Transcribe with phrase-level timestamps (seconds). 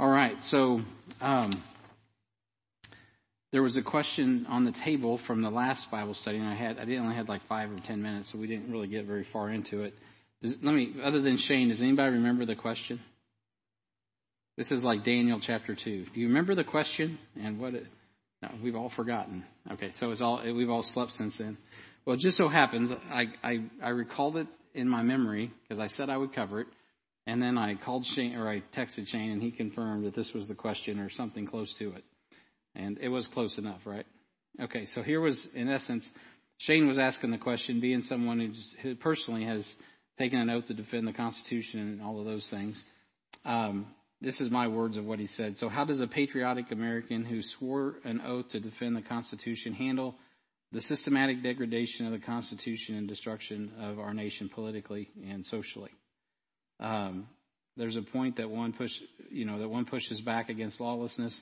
[0.00, 0.80] All right, so
[1.20, 1.50] um,
[3.50, 6.78] there was a question on the table from the last Bible study, and I had
[6.78, 9.50] I only had like five or ten minutes, so we didn't really get very far
[9.50, 9.94] into it.
[10.40, 13.00] Does, let me, other than Shane, does anybody remember the question?
[14.56, 16.04] This is like Daniel chapter two.
[16.14, 17.74] Do you remember the question and what?
[17.74, 17.86] It,
[18.40, 19.44] no, we've all forgotten.
[19.72, 21.58] Okay, so it's all we've all slept since then.
[22.04, 25.88] Well, it just so happens I I, I recalled it in my memory because I
[25.88, 26.68] said I would cover it,
[27.28, 30.48] and then I called Shane or I texted Shane, and he confirmed that this was
[30.48, 32.02] the question or something close to it,
[32.74, 34.06] and it was close enough, right?
[34.58, 36.10] Okay, so here was in essence,
[36.56, 39.70] Shane was asking the question, being someone who, personally has
[40.16, 42.82] taken an oath to defend the Constitution and all of those things.
[43.44, 43.88] Um,
[44.22, 45.58] this is my words of what he said.
[45.58, 50.14] So, how does a patriotic American who swore an oath to defend the Constitution handle
[50.72, 55.90] the systematic degradation of the Constitution and destruction of our nation politically and socially?
[56.80, 57.28] Um,
[57.76, 58.92] there's a point that one push,
[59.30, 61.40] you know, that one pushes back against lawlessness,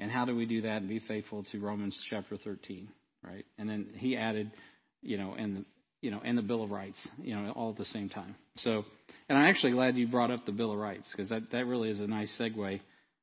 [0.00, 2.88] and how do we do that and be faithful to Romans chapter 13,
[3.22, 3.46] right?
[3.58, 4.50] And then he added,
[5.02, 5.64] you know, and
[6.00, 8.36] you know, and the Bill of Rights, you know, all at the same time.
[8.56, 8.84] So,
[9.28, 11.90] and I'm actually glad you brought up the Bill of Rights because that, that really
[11.90, 12.80] is a nice segue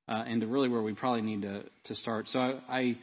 [0.08, 2.28] uh, into really where we probably need to, to start.
[2.30, 2.98] So I,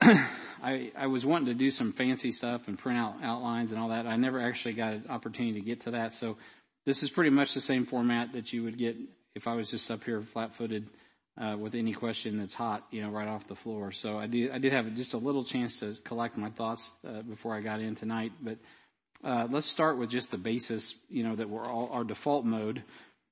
[0.00, 0.28] I,
[0.62, 3.90] I, I was wanting to do some fancy stuff and print out outlines and all
[3.90, 4.06] that.
[4.06, 6.14] I never actually got an opportunity to get to that.
[6.14, 6.38] So
[6.86, 8.96] this is pretty much the same format that you would get
[9.34, 10.90] if I was just up here flat-footed
[11.40, 13.92] uh, with any question that's hot, you know, right off the floor.
[13.92, 17.22] So I did, I did have just a little chance to collect my thoughts uh,
[17.22, 18.32] before I got in tonight.
[18.42, 18.58] But
[19.24, 22.82] uh, let's start with just the basis, you know, that we're all, our default mode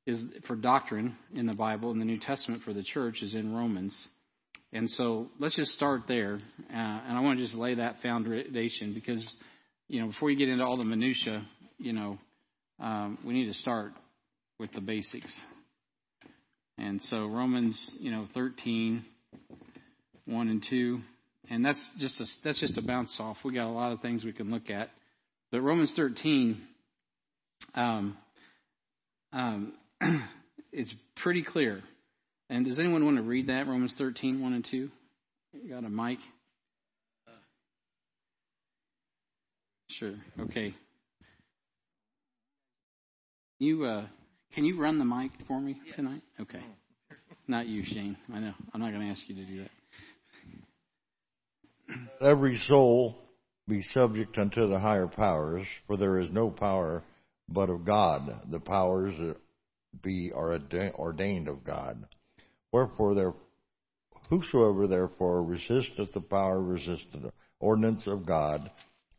[0.06, 3.54] is for doctrine in the Bible in the New Testament for the church is in
[3.54, 4.08] Romans.
[4.72, 6.38] And so let's just start there.
[6.70, 9.26] Uh, and I want to just lay that foundation because,
[9.88, 11.46] you know, before you get into all the minutia,
[11.78, 12.18] you know,
[12.80, 13.92] um, we need to start
[14.58, 15.38] with the basics.
[16.76, 19.04] And so Romans, you know, 13,
[20.26, 21.00] 1 and 2.
[21.50, 23.38] And that's just a, that's just a bounce off.
[23.44, 24.90] We got a lot of things we can look at.
[25.50, 26.60] But Romans 13,
[27.74, 28.16] um,
[29.32, 29.72] um,
[30.72, 31.82] it's pretty clear.
[32.50, 33.66] And does anyone want to read that?
[33.66, 34.90] Romans 13, 1 and 2?
[35.54, 36.18] You got a mic?
[39.88, 40.14] Sure.
[40.38, 40.74] Okay.
[43.58, 44.06] You, uh,
[44.52, 46.22] can you run the mic for me tonight?
[46.40, 46.62] Okay.
[47.48, 48.16] Not you, Shane.
[48.32, 48.54] I know.
[48.72, 49.70] I'm not going to ask you to do that.
[52.20, 53.18] Every soul
[53.66, 57.02] be subject unto the higher powers, for there is no power
[57.48, 58.50] but of God.
[58.50, 59.36] The powers that
[60.02, 60.60] be are
[60.94, 62.04] ordained of God.
[62.70, 63.34] Wherefore there,
[64.28, 68.70] whosoever therefore resisteth the power resisteth the ordinance of God,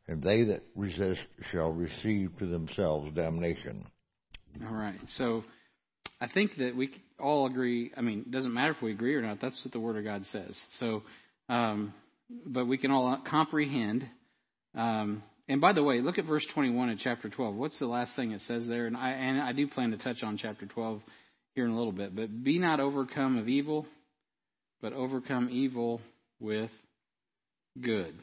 [0.08, 3.84] and they that resist shall receive to themselves damnation.
[4.66, 5.00] All right.
[5.10, 5.44] So
[6.22, 7.92] I think that we all agree.
[7.96, 9.40] I mean, it doesn't matter if we agree or not.
[9.42, 10.60] That's what the Word of God says.
[10.74, 11.04] So,
[11.48, 11.94] um,
[12.46, 14.08] but we can all comprehend.
[14.76, 17.56] Um, and by the way, look at verse 21 of chapter 12.
[17.56, 18.86] What's the last thing it says there?
[18.86, 21.02] And I, and I do plan to touch on chapter 12
[21.56, 22.16] here in a little bit.
[22.16, 23.88] But be not overcome of evil,
[24.82, 26.02] but overcome evil
[26.40, 26.72] with
[27.80, 28.14] good.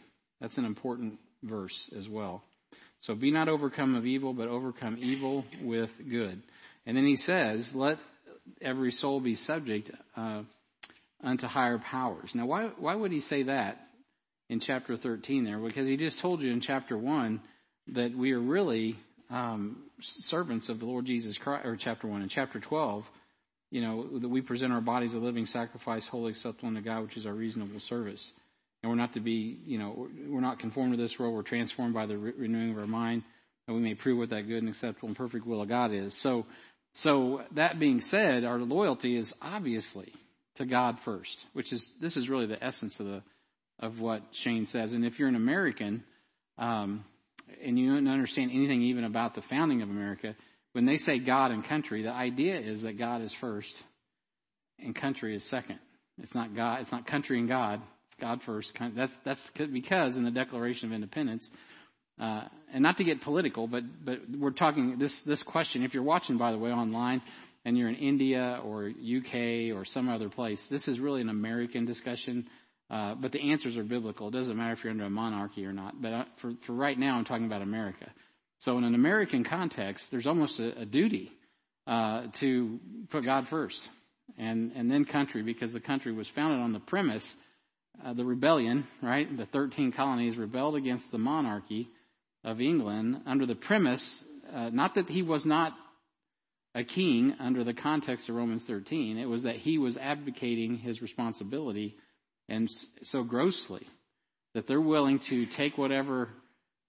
[0.40, 2.42] That's an important verse as well.
[3.00, 6.42] So be not overcome of evil, but overcome evil with good.
[6.86, 7.98] And then he says, let
[8.60, 10.42] every soul be subject uh,
[11.22, 12.30] unto higher powers.
[12.34, 13.80] Now, why, why would he say that
[14.48, 15.58] in chapter 13 there?
[15.58, 17.40] Because he just told you in chapter 1
[17.94, 18.96] that we are really
[19.30, 22.22] um, servants of the Lord Jesus Christ, or chapter 1.
[22.22, 23.04] In chapter 12,
[23.70, 27.16] you know, that we present our bodies a living sacrifice, holy, acceptable unto God, which
[27.16, 28.32] is our reasonable service.
[28.86, 31.34] And we're not to be, you know, we're not conformed to this world.
[31.34, 33.24] We're transformed by the renewing of our mind,
[33.66, 36.16] that we may prove what that good and acceptable and perfect will of God is.
[36.22, 36.46] So,
[36.94, 40.12] so that being said, our loyalty is obviously
[40.58, 43.22] to God first, which is this is really the essence of the
[43.80, 44.92] of what Shane says.
[44.92, 46.04] And if you're an American,
[46.56, 47.04] um,
[47.64, 50.36] and you don't understand anything even about the founding of America,
[50.74, 53.82] when they say God and country, the idea is that God is first
[54.78, 55.80] and country is second.
[56.22, 56.82] It's not God.
[56.82, 57.82] It's not country and God.
[58.08, 58.72] It's God first.
[58.94, 61.48] That's that's because in the Declaration of Independence,
[62.20, 65.82] uh, and not to get political, but but we're talking this this question.
[65.82, 67.22] If you're watching, by the way, online,
[67.64, 71.84] and you're in India or UK or some other place, this is really an American
[71.84, 72.48] discussion.
[72.88, 74.28] Uh, but the answers are biblical.
[74.28, 76.00] It doesn't matter if you're under a monarchy or not.
[76.00, 78.10] But uh, for for right now, I'm talking about America.
[78.60, 81.32] So in an American context, there's almost a, a duty
[81.86, 82.78] uh, to
[83.10, 83.88] put God first,
[84.38, 87.36] and and then country, because the country was founded on the premise,
[88.04, 89.36] uh, the rebellion, right?
[89.36, 91.88] The 13 colonies rebelled against the monarchy
[92.44, 94.22] of England under the premise,
[94.52, 95.72] uh, not that he was not
[96.74, 99.16] a king under the context of Romans 13.
[99.18, 101.96] It was that he was abdicating his responsibility
[102.48, 102.70] and
[103.02, 103.86] so grossly
[104.54, 106.28] that they're willing to take whatever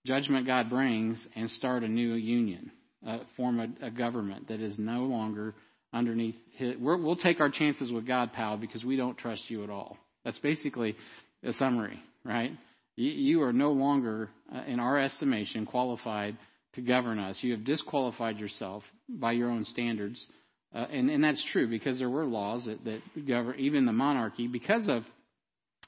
[0.05, 2.71] judgment God brings and start a new union,
[3.05, 5.55] uh, form a, a, government that is no longer
[5.93, 6.77] underneath his.
[6.77, 9.97] we will take our chances with God, pal, because we don't trust you at all.
[10.27, 10.97] That's basically
[11.41, 12.51] a summary, right?
[12.97, 16.35] You, are no longer, uh, in our estimation, qualified
[16.73, 17.41] to govern us.
[17.41, 20.27] You have disqualified yourself by your own standards.
[20.75, 24.47] Uh, and, and that's true because there were laws that, that govern even the monarchy
[24.47, 25.05] because of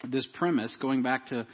[0.07, 1.45] this premise going back to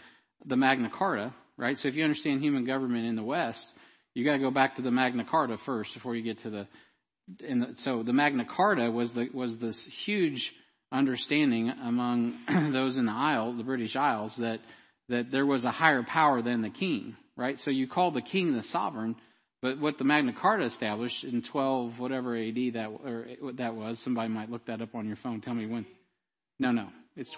[0.45, 1.79] the Magna Carta, right?
[1.79, 3.67] So if you understand human government in the West,
[4.13, 6.67] you got to go back to the Magna Carta first before you get to the.
[7.39, 10.53] the so the Magna Carta was the was this huge
[10.91, 12.39] understanding among
[12.73, 14.59] those in the Isle, the British Isles, that
[15.09, 17.59] that there was a higher power than the king, right?
[17.59, 19.15] So you call the king the sovereign,
[19.61, 24.29] but what the Magna Carta established in 12 whatever AD that or that was, somebody
[24.29, 25.41] might look that up on your phone.
[25.41, 25.85] Tell me when.
[26.59, 27.35] No, no, it's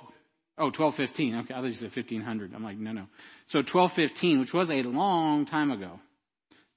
[0.58, 1.36] oh 1215.
[1.36, 2.54] Okay, I thought you said 1500.
[2.54, 3.08] I'm like no, no.
[3.48, 6.00] So 1215, which was a long time ago.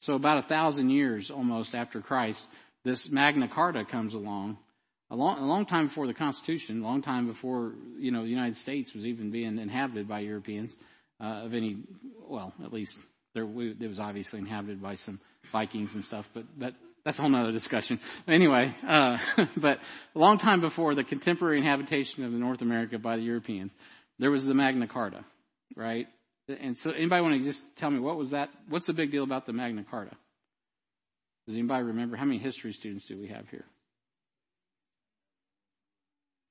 [0.01, 2.43] So about a thousand years almost after Christ,
[2.85, 4.57] this Magna Carta comes along.
[5.11, 8.29] A long, a long time before the Constitution, a long time before you know the
[8.29, 10.77] United States was even being inhabited by Europeans
[11.21, 11.79] uh, of any,
[12.29, 12.97] well, at least
[13.35, 15.21] there, we, it was obviously inhabited by some
[15.53, 16.75] Vikings and stuff, but, but
[17.05, 18.01] that's a whole other discussion.
[18.27, 19.19] Anyway, uh,
[19.57, 19.79] but
[20.15, 23.73] a long time before the contemporary inhabitation of North America by the Europeans,
[24.19, 25.25] there was the Magna Carta,
[25.77, 26.07] right?
[26.49, 28.51] And so, anybody want to just tell me what was that?
[28.69, 30.17] What's the big deal about the Magna Carta?
[31.47, 32.17] Does anybody remember?
[32.17, 33.65] How many history students do we have here?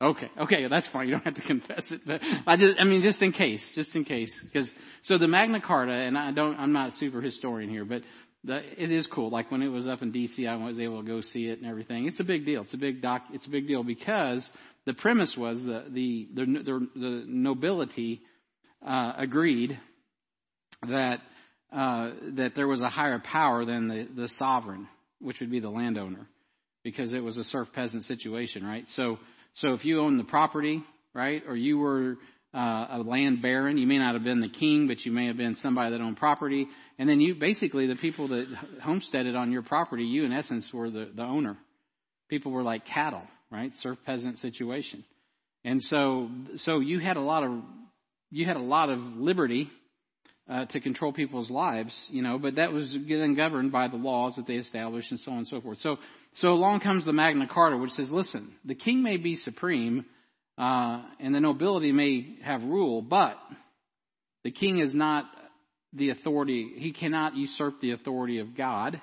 [0.02, 1.08] Okay, okay, that's fine.
[1.08, 3.96] You don't have to confess it, but I just, I mean, just in case, just
[3.96, 7.70] in case, because so the Magna Carta, and I don't, I'm not a super historian
[7.70, 8.04] here, but
[8.46, 9.30] the, it is cool.
[9.30, 11.68] Like when it was up in D.C., I was able to go see it and
[11.68, 12.08] everything.
[12.08, 12.62] It's a big deal.
[12.62, 13.24] It's a big doc.
[13.34, 14.50] It's a big deal because
[14.86, 18.22] the premise was the the the, the, the nobility
[18.86, 19.78] uh, agreed
[20.88, 21.20] that
[21.74, 24.88] uh, that there was a higher power than the the sovereign,
[25.20, 26.30] which would be the landowner,
[26.86, 28.88] because it was a serf peasant situation, right?
[28.88, 29.20] So
[29.60, 30.82] so if you own the property,
[31.14, 32.16] right, or you were
[32.54, 35.36] uh, a land baron, you may not have been the king, but you may have
[35.36, 36.66] been somebody that owned property,
[36.98, 38.48] and then you basically the people that
[38.82, 41.58] homesteaded on your property, you in essence were the, the owner.
[42.30, 45.04] People were like cattle, right, serf peasant situation,
[45.66, 47.62] and so so you had a lot of
[48.32, 49.70] you had a lot of liberty
[50.50, 54.36] uh, to control people's lives, you know, but that was then governed by the laws
[54.36, 55.78] that they established and so on and so forth.
[55.78, 55.98] So,
[56.34, 60.06] so along comes the Magna Carta, which says, listen, the king may be supreme,
[60.58, 63.38] uh, and the nobility may have rule, but
[64.44, 65.26] the king is not
[65.94, 66.74] the authority.
[66.78, 69.00] He cannot usurp the authority of God,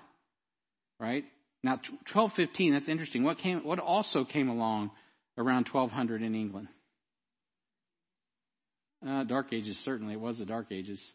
[0.98, 1.24] right?
[1.62, 1.74] Now,
[2.12, 3.22] 1215, that's interesting.
[3.22, 4.90] What came, what also came along
[5.38, 6.68] around 1200 in England?
[9.06, 10.14] Uh, dark Ages, certainly.
[10.14, 11.12] It was the Dark Ages.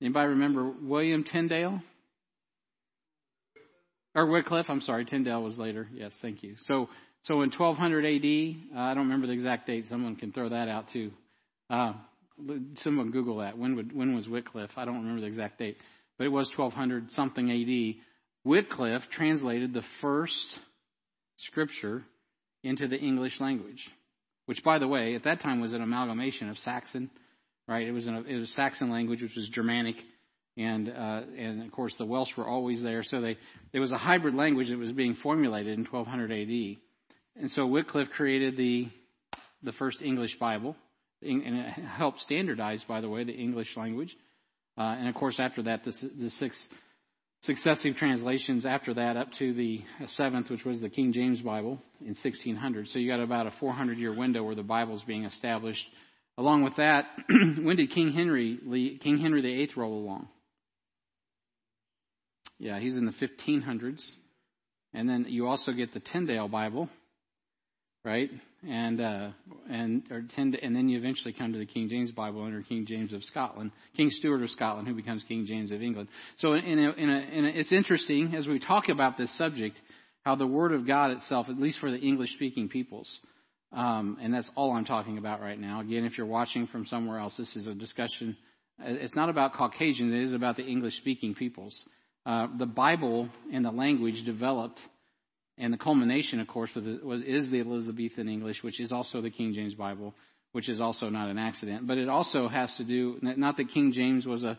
[0.00, 1.82] Anybody remember William Tyndale?
[4.14, 5.88] Or Wycliffe, I'm sorry, Tyndale was later.
[5.94, 6.56] Yes, thank you.
[6.60, 6.88] So,
[7.22, 9.88] so in 1200 AD, uh, I don't remember the exact date.
[9.88, 11.12] Someone can throw that out too.
[11.68, 11.92] Uh,
[12.74, 13.56] someone Google that.
[13.56, 14.72] When would, when was Wycliffe?
[14.76, 15.76] I don't remember the exact date,
[16.18, 18.02] but it was 1200 something AD.
[18.42, 20.58] Wycliffe translated the first
[21.36, 22.02] scripture
[22.64, 23.90] into the English language,
[24.46, 27.10] which, by the way, at that time was an amalgamation of Saxon
[27.70, 27.86] right?
[27.86, 29.96] It was in a, it was Saxon language, which was Germanic,
[30.56, 33.04] and uh, and of course the Welsh were always there.
[33.04, 33.38] So they
[33.72, 36.76] there was a hybrid language that was being formulated in 1200 AD,
[37.40, 38.88] and so Wycliffe created the
[39.62, 40.76] the first English Bible,
[41.22, 44.16] and it helped standardize, by the way, the English language.
[44.76, 46.68] Uh, and of course, after that, the, the six
[47.42, 52.08] successive translations after that up to the seventh, which was the King James Bible in
[52.08, 52.88] 1600.
[52.88, 55.86] So you got about a 400 year window where the Bible is being established
[56.38, 60.28] Along with that, when did King Henry King Henry VIII roll along?
[62.58, 64.12] Yeah, he's in the 1500s,
[64.92, 66.90] and then you also get the Tyndale Bible,
[68.04, 68.30] right?
[68.68, 69.30] And uh,
[69.70, 72.84] and or tend, and then you eventually come to the King James Bible under King
[72.84, 76.08] James of Scotland, King Stuart of Scotland, who becomes King James of England.
[76.36, 79.80] So in a, in a, in a, it's interesting as we talk about this subject
[80.24, 83.20] how the Word of God itself, at least for the English speaking peoples,
[83.72, 85.80] um, and that's all I'm talking about right now.
[85.80, 88.36] Again, if you're watching from somewhere else, this is a discussion.
[88.82, 91.84] It's not about Caucasians, it is about the English speaking peoples.
[92.26, 94.80] Uh, the Bible and the language developed,
[95.58, 99.52] and the culmination, of course, was, is the Elizabethan English, which is also the King
[99.52, 100.14] James Bible,
[100.52, 101.86] which is also not an accident.
[101.86, 104.58] But it also has to do, not that King James was a,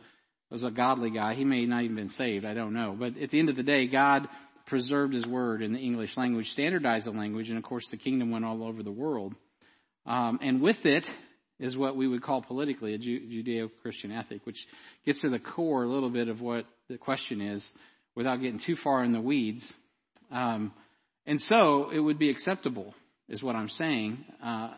[0.49, 1.33] was a godly guy.
[1.33, 2.45] He may not even been saved.
[2.45, 2.95] I don't know.
[2.97, 4.27] But at the end of the day, God
[4.65, 8.31] preserved His Word in the English language, standardized the language, and of course the kingdom
[8.31, 9.33] went all over the world.
[10.05, 11.09] Um, and with it
[11.59, 14.65] is what we would call politically a Judeo-Christian ethic, which
[15.05, 17.71] gets to the core a little bit of what the question is,
[18.15, 19.71] without getting too far in the weeds.
[20.31, 20.73] Um,
[21.25, 22.95] and so it would be acceptable,
[23.29, 24.73] is what I'm saying, uh,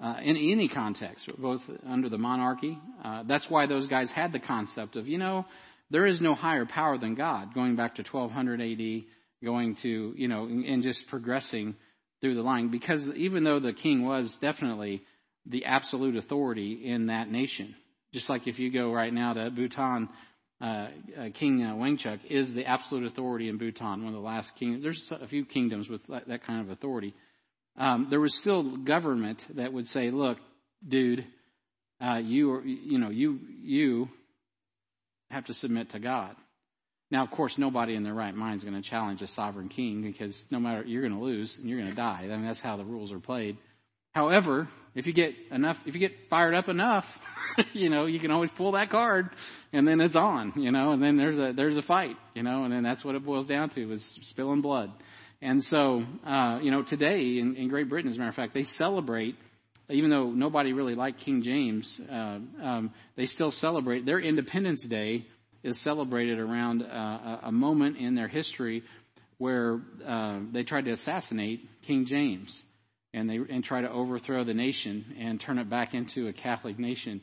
[0.00, 2.78] uh, in any context, both under the monarchy.
[3.04, 5.46] Uh, that's why those guys had the concept of, you know,
[5.90, 9.04] there is no higher power than God, going back to 1200 AD,
[9.44, 11.76] going to, you know, and just progressing
[12.20, 12.68] through the line.
[12.70, 15.02] Because even though the king was definitely
[15.46, 17.74] the absolute authority in that nation,
[18.12, 20.08] just like if you go right now to Bhutan,
[20.60, 20.88] uh, uh,
[21.34, 24.82] King uh, Wangchuck is the absolute authority in Bhutan, one of the last kingdoms.
[24.82, 27.14] There's a few kingdoms with that, that kind of authority.
[27.78, 30.38] Um, there was still government that would say, "Look,
[30.86, 31.24] dude,
[32.00, 34.08] uh, you are, you know, you you
[35.30, 36.36] have to submit to God."
[37.10, 40.02] Now, of course, nobody in their right mind is going to challenge a sovereign king
[40.02, 42.20] because no matter you're going to lose and you're going to die.
[42.24, 43.56] I mean, that's how the rules are played.
[44.14, 47.06] However, if you get enough, if you get fired up enough,
[47.72, 49.30] you know, you can always pull that card,
[49.72, 50.52] and then it's on.
[50.56, 52.16] You know, and then there's a there's a fight.
[52.34, 54.90] You know, and then that's what it boils down to is spilling blood.
[55.40, 58.54] And so, uh, you know, today in, in Great Britain, as a matter of fact,
[58.54, 59.36] they celebrate
[59.90, 65.26] even though nobody really liked King James, uh, um, they still celebrate their Independence Day
[65.62, 68.82] is celebrated around uh, a moment in their history
[69.38, 72.62] where uh, they tried to assassinate King James
[73.14, 76.78] and they and try to overthrow the nation and turn it back into a Catholic
[76.78, 77.20] nation.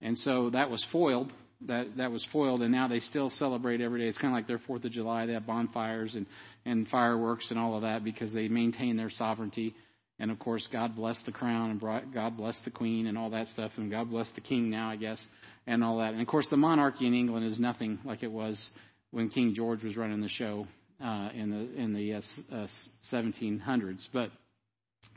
[0.00, 1.32] And so that was foiled.
[1.62, 4.08] That that was foiled, and now they still celebrate every day.
[4.08, 5.26] It's kind of like their Fourth of July.
[5.26, 6.26] They have bonfires and
[6.64, 9.74] and fireworks and all of that because they maintain their sovereignty.
[10.18, 13.30] And of course, God bless the crown and brought, God bless the queen and all
[13.30, 15.26] that stuff, and God bless the king now, I guess,
[15.66, 16.12] and all that.
[16.12, 18.70] And of course, the monarchy in England is nothing like it was
[19.10, 20.66] when King George was running the show
[21.02, 22.66] uh, in the in the uh, uh,
[23.02, 24.08] 1700s.
[24.12, 24.30] But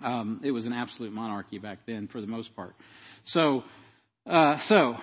[0.03, 2.75] um, it was an absolute monarchy back then, for the most part.
[3.23, 3.63] So,
[4.25, 4.95] uh, so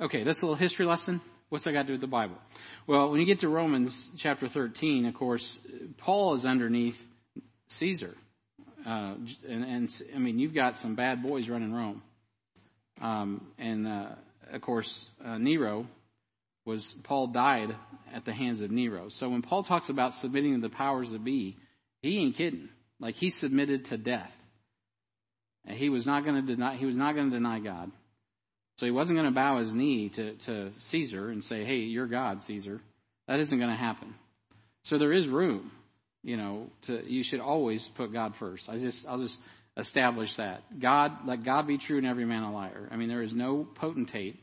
[0.00, 1.22] okay, that's a little history lesson.
[1.48, 2.36] What's that got to do with the Bible?
[2.86, 5.58] Well, when you get to Romans chapter 13, of course,
[5.96, 6.96] Paul is underneath
[7.68, 8.14] Caesar.
[8.88, 9.14] Uh,
[9.46, 12.02] and, and, I mean, you've got some bad boys running Rome.
[13.02, 14.08] Um, and, uh,
[14.50, 15.86] of course, uh, Nero
[16.64, 17.76] was, Paul died
[18.14, 19.10] at the hands of Nero.
[19.10, 21.58] So when Paul talks about submitting to the powers that be,
[22.00, 22.70] he ain't kidding.
[22.98, 24.32] Like he submitted to death.
[25.66, 27.90] And he was not going to deny, he was not going to deny God.
[28.78, 32.06] So he wasn't going to bow his knee to, to Caesar and say, hey, you're
[32.06, 32.80] God, Caesar.
[33.26, 34.14] That isn't going to happen.
[34.84, 35.72] So there is room,
[36.22, 38.68] you know, to, you should always put God first.
[38.68, 39.38] I just, I'll just
[39.76, 40.80] establish that.
[40.80, 42.88] God, let God be true and every man a liar.
[42.90, 44.42] I mean, there is no potentate,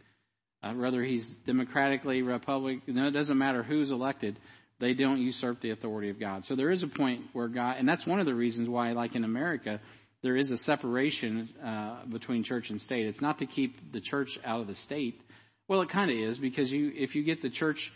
[0.64, 4.40] uh, whether he's democratically, republic, no, it doesn't matter who's elected,
[4.80, 6.46] they don't usurp the authority of God.
[6.46, 9.16] So there is a point where God, and that's one of the reasons why, like
[9.16, 9.80] in America,
[10.22, 13.06] there is a separation uh, between church and state.
[13.06, 15.22] It's not to keep the church out of the state.
[15.68, 17.92] Well, it kind of is because you, if you get the church,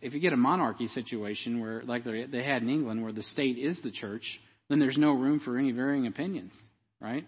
[0.00, 3.58] if you get a monarchy situation where, like they had in England, where the state
[3.58, 6.58] is the church, then there's no room for any varying opinions,
[7.00, 7.26] right?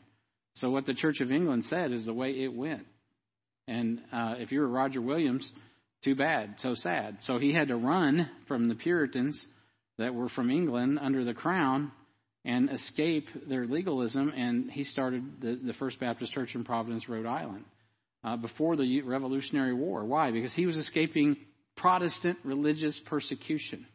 [0.54, 2.86] So what the Church of England said is the way it went.
[3.68, 5.52] And uh, if you were Roger Williams,
[6.02, 7.22] too bad, so sad.
[7.22, 9.46] So he had to run from the Puritans
[9.98, 11.92] that were from England under the crown
[12.44, 17.26] and escape their legalism, and he started the, the First Baptist Church in Providence, Rhode
[17.26, 17.64] Island,
[18.24, 20.04] uh, before the Revolutionary War.
[20.04, 20.30] Why?
[20.30, 21.36] Because he was escaping
[21.78, 23.86] Protestant religious persecution.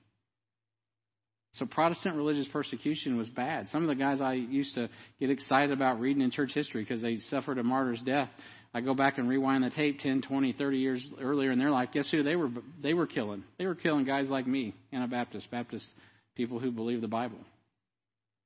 [1.53, 3.69] So Protestant religious persecution was bad.
[3.69, 7.01] Some of the guys I used to get excited about reading in church history because
[7.01, 8.29] they suffered a martyr's death.
[8.73, 11.89] I go back and rewind the tape 10, 20, 30 years earlier in their life.
[11.93, 12.49] Guess who they were?
[12.81, 13.43] They were killing.
[13.59, 15.87] They were killing guys like me, Anabaptists, Baptist
[16.35, 17.37] people who believe the Bible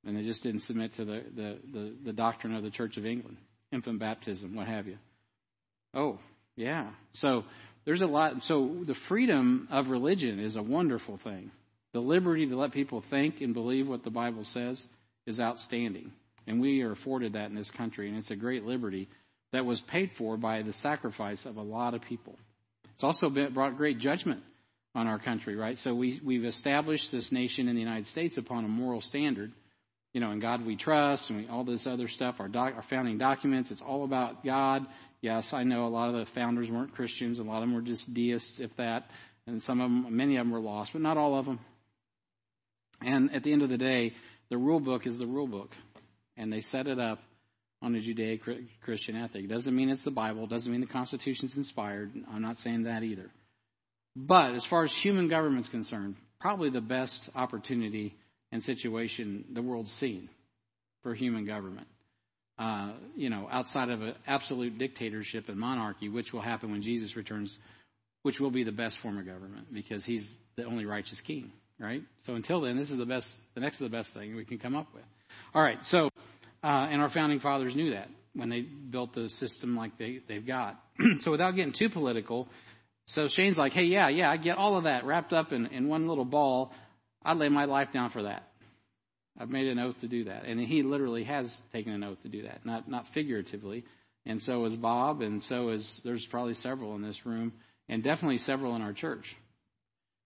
[0.04, 3.06] and they just didn't submit to the, the, the, the doctrine of the Church of
[3.06, 3.36] England,
[3.72, 4.96] infant baptism, what have you.
[5.94, 6.18] Oh,
[6.56, 6.90] yeah.
[7.12, 7.44] So
[7.88, 8.42] there's a lot.
[8.42, 11.50] So the freedom of religion is a wonderful thing.
[11.94, 14.86] The liberty to let people think and believe what the Bible says
[15.26, 16.12] is outstanding.
[16.46, 19.08] And we are afforded that in this country, and it's a great liberty
[19.54, 22.38] that was paid for by the sacrifice of a lot of people.
[22.92, 24.42] It's also been, brought great judgment
[24.94, 25.78] on our country, right?
[25.78, 29.50] So we, we've established this nation in the United States upon a moral standard
[30.12, 32.82] you know, in God we trust, and we, all this other stuff, our, doc, our
[32.82, 34.86] founding documents, it's all about God.
[35.20, 37.82] Yes, I know a lot of the founders weren't Christians, a lot of them were
[37.82, 39.10] just deists, if that,
[39.46, 41.58] and some of them, many of them were lost, but not all of them.
[43.00, 44.14] And at the end of the day,
[44.48, 45.70] the rule book is the rule book,
[46.36, 47.20] and they set it up
[47.80, 49.44] on a Judeo-Christian ethic.
[49.44, 50.46] It doesn't mean it's the Bible.
[50.46, 52.12] Doesn't mean the Constitution's inspired.
[52.32, 53.30] I'm not saying that either.
[54.16, 58.16] But as far as human government's concerned, probably the best opportunity
[58.50, 60.28] and situation the world's seen
[61.02, 61.86] for human government.
[62.58, 67.14] Uh, you know, outside of an absolute dictatorship and monarchy, which will happen when Jesus
[67.14, 67.56] returns,
[68.22, 72.02] which will be the best form of government because he's the only righteous king, right?
[72.26, 74.58] So until then, this is the best, the next to the best thing we can
[74.58, 75.04] come up with.
[75.54, 76.10] All right, so,
[76.64, 80.46] uh, and our founding fathers knew that when they built the system like they, they've
[80.46, 80.82] got.
[81.20, 82.48] so without getting too political,
[83.06, 85.88] so Shane's like, hey, yeah, yeah, I get all of that wrapped up in, in
[85.88, 86.72] one little ball.
[87.24, 88.47] I'd lay my life down for that.
[89.38, 90.44] I've made an oath to do that.
[90.44, 93.84] And he literally has taken an oath to do that, not, not figuratively.
[94.26, 97.52] And so is Bob, and so is, there's probably several in this room,
[97.88, 99.36] and definitely several in our church.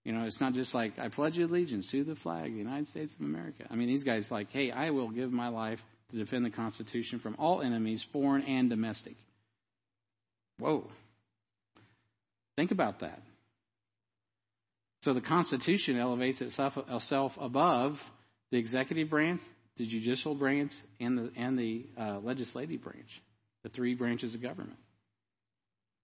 [0.05, 2.89] You know, it's not just like, I pledge allegiance to the flag of the United
[2.89, 3.65] States of America.
[3.71, 5.79] I mean, these guys like, hey, I will give my life
[6.11, 9.15] to defend the Constitution from all enemies, foreign and domestic.
[10.59, 10.89] Whoa.
[12.57, 13.23] Think about that.
[15.03, 18.01] So the Constitution elevates itself, itself above
[18.53, 19.41] the executive branch,
[19.79, 23.09] the judicial branch, and the and the uh, legislative branch,
[23.65, 24.79] the three branches of government,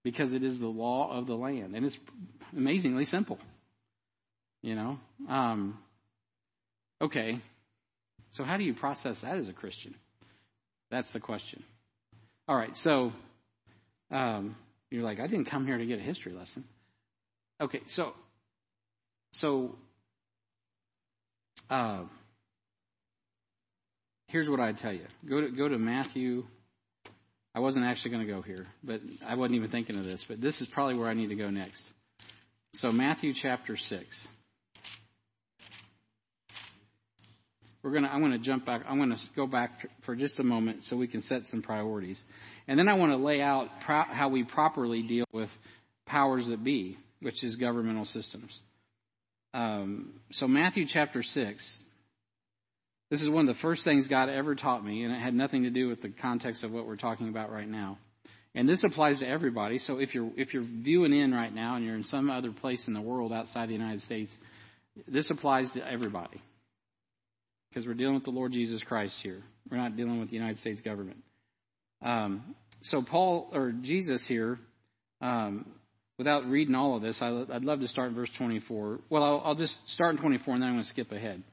[0.03, 1.97] because it is the law of the land, and it's
[2.51, 3.37] amazingly simple.
[4.61, 5.77] You know, um,
[7.01, 7.39] okay.
[8.31, 9.95] So how do you process that as a Christian?
[10.91, 11.63] That's the question.
[12.47, 13.13] All right, so
[14.11, 14.55] um,
[14.89, 16.63] you're like, I didn't come here to get a history lesson.
[17.61, 18.13] Okay, so
[19.31, 19.75] so
[21.69, 22.03] uh,
[24.29, 25.05] here's what I'd tell you.
[25.27, 26.45] Go to go to Matthew.
[27.53, 30.23] I wasn't actually going to go here, but I wasn't even thinking of this.
[30.23, 31.85] But this is probably where I need to go next.
[32.73, 34.27] So Matthew chapter six.
[37.81, 38.09] We're gonna.
[38.09, 38.83] I'm going to jump back.
[38.87, 42.23] I'm going to go back for just a moment so we can set some priorities,
[42.67, 45.49] and then I want to lay out pro- how we properly deal with
[46.05, 48.59] powers that be, which is governmental systems.
[49.53, 51.81] Um, so Matthew chapter six.
[53.09, 55.63] This is one of the first things God ever taught me, and it had nothing
[55.63, 57.97] to do with the context of what we're talking about right now.
[58.55, 59.77] And this applies to everybody.
[59.77, 62.87] So if you're if you're viewing in right now and you're in some other place
[62.87, 64.37] in the world outside the United States,
[65.07, 66.41] this applies to everybody.
[67.69, 69.43] Because we're dealing with the Lord Jesus Christ here.
[69.69, 71.17] We're not dealing with the United States government.
[72.01, 74.57] Um, so Paul or Jesus here,
[75.21, 75.65] um,
[76.17, 78.99] without reading all of this, I, would love to start in verse 24.
[79.09, 81.43] Well, I'll, I'll just start in 24 and then I'm going to skip ahead.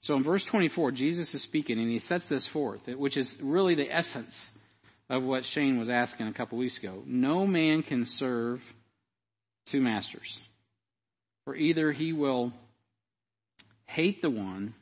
[0.00, 3.74] So in verse 24, Jesus is speaking and he sets this forth, which is really
[3.74, 4.50] the essence
[5.08, 7.02] of what Shane was asking a couple weeks ago.
[7.06, 8.60] No man can serve
[9.66, 10.40] two masters.
[11.44, 12.52] For either he will
[13.86, 14.74] hate the one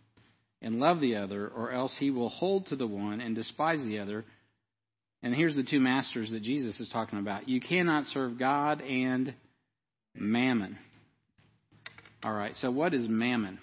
[0.63, 3.99] and love the other, or else he will hold to the one and despise the
[3.99, 4.25] other.
[5.23, 7.49] And here's the two masters that Jesus is talking about.
[7.49, 9.35] You cannot serve God and
[10.15, 10.79] mammon.
[12.23, 13.59] All right, so what is mammon?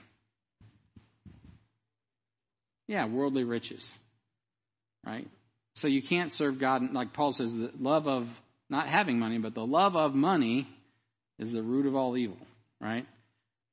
[2.87, 3.87] Yeah, worldly riches.
[5.05, 5.27] Right?
[5.75, 8.27] So you can't serve God, like Paul says, the love of
[8.69, 10.67] not having money, but the love of money
[11.39, 12.37] is the root of all evil.
[12.79, 13.05] Right?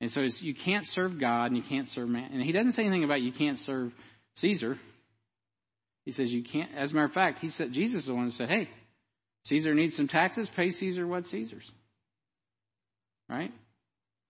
[0.01, 2.31] And so you can't serve God and you can't serve man.
[2.33, 3.93] And he doesn't say anything about you can't serve
[4.37, 4.79] Caesar.
[6.05, 6.71] He says you can't.
[6.77, 8.69] As a matter of fact, he said Jesus is the one who said, "Hey,
[9.47, 10.49] Caesar needs some taxes.
[10.57, 11.71] Pay Caesar what Caesar's."
[13.29, 13.53] Right?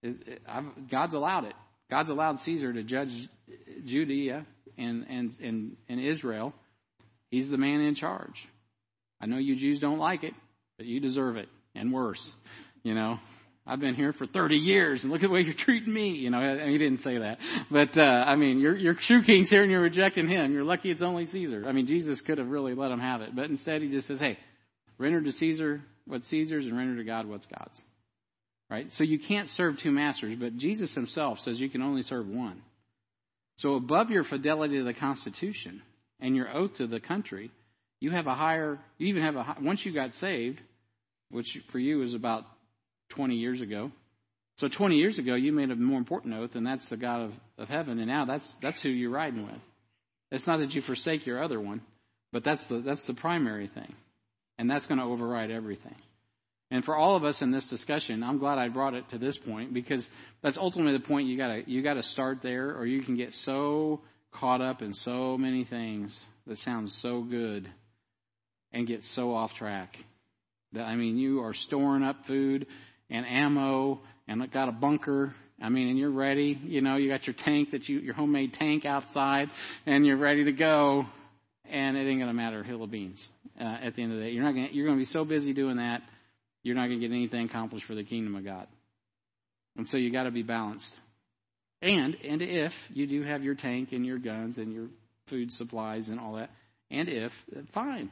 [0.02, 0.42] It, it,
[0.90, 1.54] God's allowed it.
[1.90, 3.28] God's allowed Caesar to judge
[3.84, 4.46] Judea
[4.76, 6.52] and, and, and, and Israel.
[7.30, 8.46] He's the man in charge.
[9.20, 10.34] I know you Jews don't like it,
[10.76, 12.34] but you deserve it and worse.
[12.82, 13.18] You know,
[13.66, 16.10] I've been here for 30 years and look at the way you're treating me.
[16.10, 17.38] You know, he didn't say that.
[17.70, 20.52] But, uh, I mean, your, your true king's here and you're rejecting him.
[20.52, 21.64] You're lucky it's only Caesar.
[21.66, 23.34] I mean, Jesus could have really let him have it.
[23.34, 24.38] But instead he just says, hey,
[24.98, 27.82] render to Caesar what's Caesar's and render to God what's God's.
[28.70, 28.92] Right?
[28.92, 32.62] So you can't serve two masters, but Jesus himself says you can only serve one.
[33.56, 35.82] So above your fidelity to the Constitution
[36.20, 37.50] and your oath to the country,
[38.00, 40.60] you have a higher, you even have a, once you got saved,
[41.30, 42.44] which for you is about
[43.10, 43.90] 20 years ago.
[44.58, 47.32] So 20 years ago, you made a more important oath, and that's the God of,
[47.58, 49.60] of heaven, and now that's, that's who you're riding with.
[50.30, 51.80] It's not that you forsake your other one,
[52.32, 53.94] but that's the, that's the primary thing.
[54.58, 55.94] And that's going to override everything.
[56.70, 59.38] And for all of us in this discussion, I'm glad I brought it to this
[59.38, 60.08] point because
[60.42, 64.02] that's ultimately the point you gotta, you gotta start there or you can get so
[64.32, 67.70] caught up in so many things that sound so good
[68.72, 69.96] and get so off track.
[70.72, 72.66] That, I mean, you are storing up food
[73.08, 75.34] and ammo and got a bunker.
[75.60, 76.58] I mean, and you're ready.
[76.62, 79.50] You know, you got your tank that you, your homemade tank outside,
[79.86, 81.06] and you're ready to go.
[81.64, 83.26] And it ain't gonna matter hill of beans
[83.60, 84.30] uh, at the end of the day.
[84.30, 84.68] You're not gonna.
[84.70, 86.02] You're gonna be so busy doing that,
[86.68, 88.68] you're not gonna get anything accomplished for the kingdom of God.
[89.76, 91.00] And so you got to be balanced.
[91.80, 94.88] And and if you do have your tank and your guns and your
[95.28, 96.50] food supplies and all that,
[96.90, 97.32] and if
[97.72, 98.10] fine,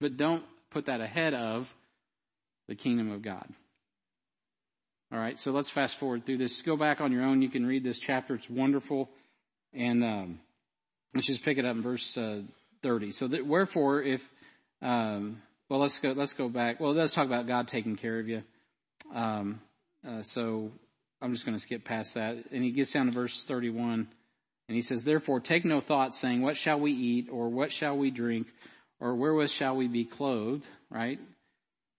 [0.00, 1.68] but don't put that ahead of
[2.68, 3.46] the kingdom of God.
[5.12, 6.60] All right, so let's fast forward through this.
[6.62, 7.40] Go back on your own.
[7.40, 8.34] You can read this chapter.
[8.34, 9.08] It's wonderful.
[9.72, 10.40] And um,
[11.14, 12.42] let's just pick it up in verse uh,
[12.82, 13.12] 30.
[13.12, 14.20] So, that, wherefore, if
[14.82, 16.12] um, well, let's go.
[16.16, 16.80] Let's go back.
[16.80, 18.42] Well, let's talk about God taking care of you.
[19.14, 19.60] Um,
[20.06, 20.70] uh, so,
[21.20, 22.36] I'm just going to skip past that.
[22.52, 24.08] And he gets down to verse 31,
[24.68, 27.98] and he says, "Therefore, take no thought, saying, What shall we eat, or what shall
[27.98, 28.46] we drink,
[29.00, 31.18] or wherewith shall we be clothed?" Right?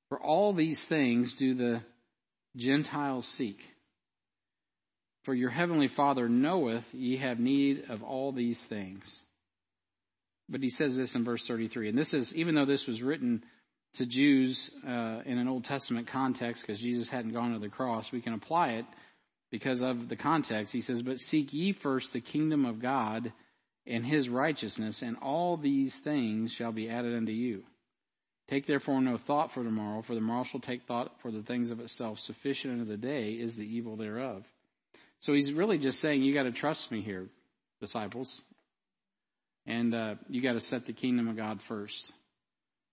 [0.10, 1.82] For all these things do the
[2.56, 3.60] Gentiles seek.
[5.26, 9.16] For your heavenly Father knoweth ye have need of all these things.
[10.50, 11.90] But he says this in verse 33.
[11.90, 13.44] And this is, even though this was written
[13.96, 18.12] to Jews uh, in an Old Testament context, because Jesus hadn't gone to the cross,
[18.12, 18.86] we can apply it
[19.52, 20.72] because of the context.
[20.72, 23.34] He says, But seek ye first the kingdom of God
[23.88, 27.64] and his righteousness, and all these things shall be added unto you.
[28.50, 31.72] Take therefore no thought for tomorrow, for the morrow shall take thought for the things
[31.72, 32.20] of itself.
[32.20, 34.44] Sufficient unto the day is the evil thereof.
[35.20, 37.28] So he's really just saying, you got to trust me here,
[37.82, 38.42] disciples.
[39.66, 42.12] And uh, you got to set the kingdom of God first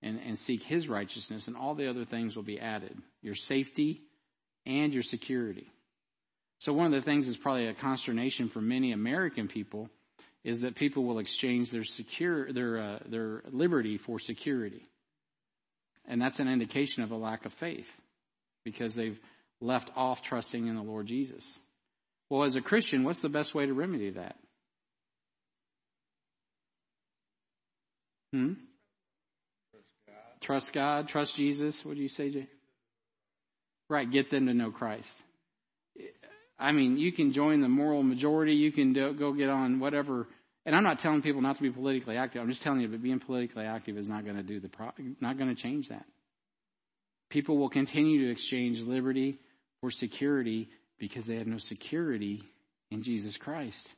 [0.06, 4.02] and, and seek his righteousness, and all the other things will be added your safety
[4.64, 5.66] and your security.
[6.60, 9.90] So, one of the things that's probably a consternation for many American people
[10.44, 14.86] is that people will exchange their secure their uh, their liberty for security.
[16.08, 17.88] And that's an indication of a lack of faith
[18.64, 19.18] because they've
[19.60, 21.58] left off trusting in the Lord Jesus.
[22.30, 24.36] Well, as a Christian, what's the best way to remedy that?
[28.32, 28.52] Hmm?
[30.46, 31.84] Trust God, trust Jesus.
[31.84, 32.48] What do you say, Jay?
[33.88, 35.08] Right, get them to know Christ.
[36.58, 38.54] I mean, you can join the moral majority.
[38.54, 40.26] You can do, go get on whatever
[40.66, 42.42] and I'm not telling people not to be politically active.
[42.42, 44.90] I'm just telling you that being politically active is not going to do the pro-
[45.20, 46.04] not going to change that.
[47.30, 49.38] People will continue to exchange liberty
[49.80, 52.42] for security because they have no security
[52.90, 53.88] in Jesus Christ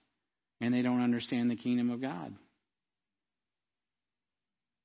[0.61, 2.35] and they don't understand the kingdom of God.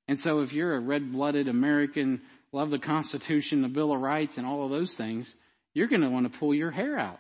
[0.07, 4.45] And so if you're a red-blooded American, love the Constitution, the Bill of Rights and
[4.45, 5.33] all of those things,
[5.73, 7.19] you're going to want to pull your hair out.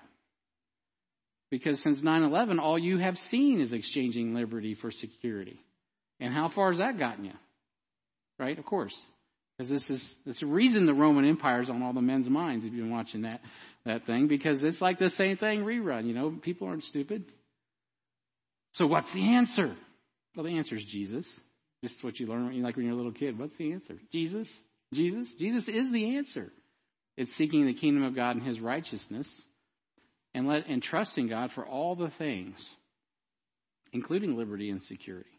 [1.49, 5.59] Because since 9 11, all you have seen is exchanging liberty for security.
[6.19, 7.33] And how far has that gotten you?
[8.39, 8.57] Right?
[8.57, 8.95] Of course.
[9.57, 12.65] Because this is this the reason the Roman Empire is on all the men's minds
[12.65, 13.41] if you've been watching that
[13.85, 17.25] that thing, because it's like the same thing rerun, you know, people aren't stupid.
[18.73, 19.75] So what's the answer?
[20.35, 21.39] Well the answer is Jesus.
[21.83, 23.37] This is what you learn like when you're a little kid.
[23.37, 23.95] What's the answer?
[24.09, 24.49] Jesus?
[24.93, 25.33] Jesus?
[25.33, 26.49] Jesus is the answer.
[27.17, 29.41] It's seeking the kingdom of God and his righteousness
[30.33, 32.65] and let and trusting God for all the things,
[33.91, 35.29] including liberty and security.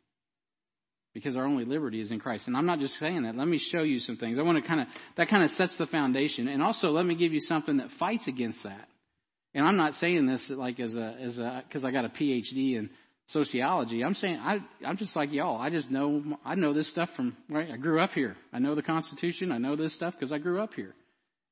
[1.15, 2.47] Because our only liberty is in Christ.
[2.47, 3.37] And I'm not just saying that.
[3.37, 4.39] Let me show you some things.
[4.39, 6.47] I want to kind of, that kind of sets the foundation.
[6.49, 8.89] And also let me give you something that fights against that.
[9.55, 12.77] And I'm not saying this like as a, as a, cause I got a PhD
[12.77, 12.91] in
[13.27, 14.05] sociology.
[14.05, 15.61] I'm saying I, I'm just like y'all.
[15.61, 17.71] I just know, I know this stuff from, right?
[17.71, 18.37] I grew up here.
[18.53, 19.53] I know the Constitution.
[19.53, 20.95] I know this stuff because I grew up here.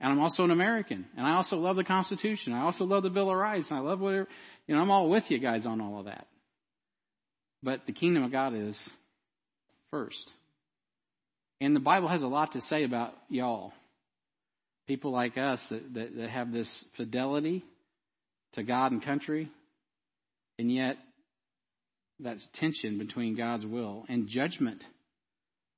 [0.00, 1.06] And I'm also an American.
[1.16, 2.52] And I also love the Constitution.
[2.52, 3.70] I also love the Bill of Rights.
[3.70, 4.28] And I love whatever,
[4.66, 6.26] you know, I'm all with you guys on all of that.
[7.62, 8.90] But the kingdom of God is
[9.90, 10.34] first.
[11.60, 13.72] And the Bible has a lot to say about y'all.
[14.88, 17.64] People like us that, that, that have this fidelity
[18.54, 19.50] to God and country,
[20.58, 20.96] and yet
[22.22, 24.84] that tension between God's will and judgment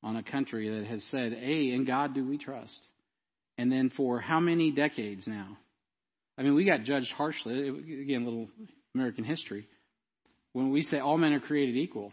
[0.02, 2.88] on a country that has said, Hey, in God do we trust.
[3.56, 5.56] And then for how many decades now?
[6.36, 7.68] I mean, we got judged harshly.
[7.68, 8.48] Again, a little
[8.94, 9.68] American history.
[10.52, 12.12] When we say all men are created equal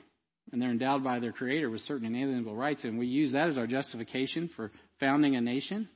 [0.51, 3.57] and they're endowed by their creator with certain inalienable rights, and we use that as
[3.57, 5.87] our justification for founding a nation,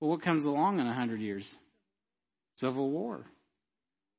[0.00, 1.48] well, what comes along in a hundred years?
[2.58, 3.24] Civil war.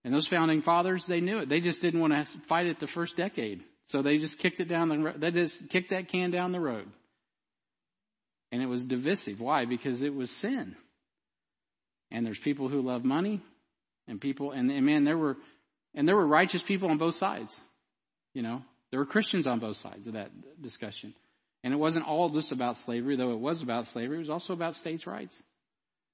[0.07, 1.49] And those founding fathers, they knew it.
[1.49, 3.61] They just didn't want to fight it the first decade.
[3.87, 5.13] So they just kicked it down the.
[5.17, 6.87] They just kicked that can down the road.
[8.53, 9.41] And it was divisive.
[9.41, 9.65] Why?
[9.65, 10.77] Because it was sin.
[12.09, 13.41] And there's people who love money
[14.07, 15.35] and people and, and man, there were
[15.93, 17.59] and there were righteous people on both sides.
[18.33, 21.15] You know, there were Christians on both sides of that discussion.
[21.65, 24.53] And it wasn't all just about slavery, though it was about slavery, it was also
[24.53, 25.37] about states' rights.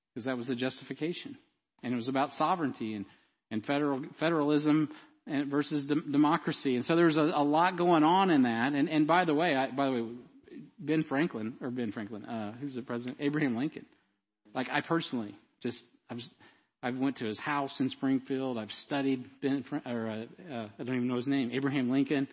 [0.09, 1.37] Because that was the justification.
[1.83, 3.05] And it was about sovereignty and,
[3.51, 4.89] and federal federalism
[5.27, 6.75] versus de- democracy.
[6.75, 8.73] And so there's a, a, lot going on in that.
[8.73, 10.09] And, and by the way, I, by the way,
[10.79, 13.17] Ben Franklin or Ben Franklin, uh, who's the president?
[13.19, 13.85] Abraham Lincoln.
[14.53, 16.21] Like I personally just, I've
[16.83, 18.57] I've went to his house in Springfield.
[18.57, 22.27] I've studied Ben, or uh, uh, I don't even know his name, Abraham Lincoln.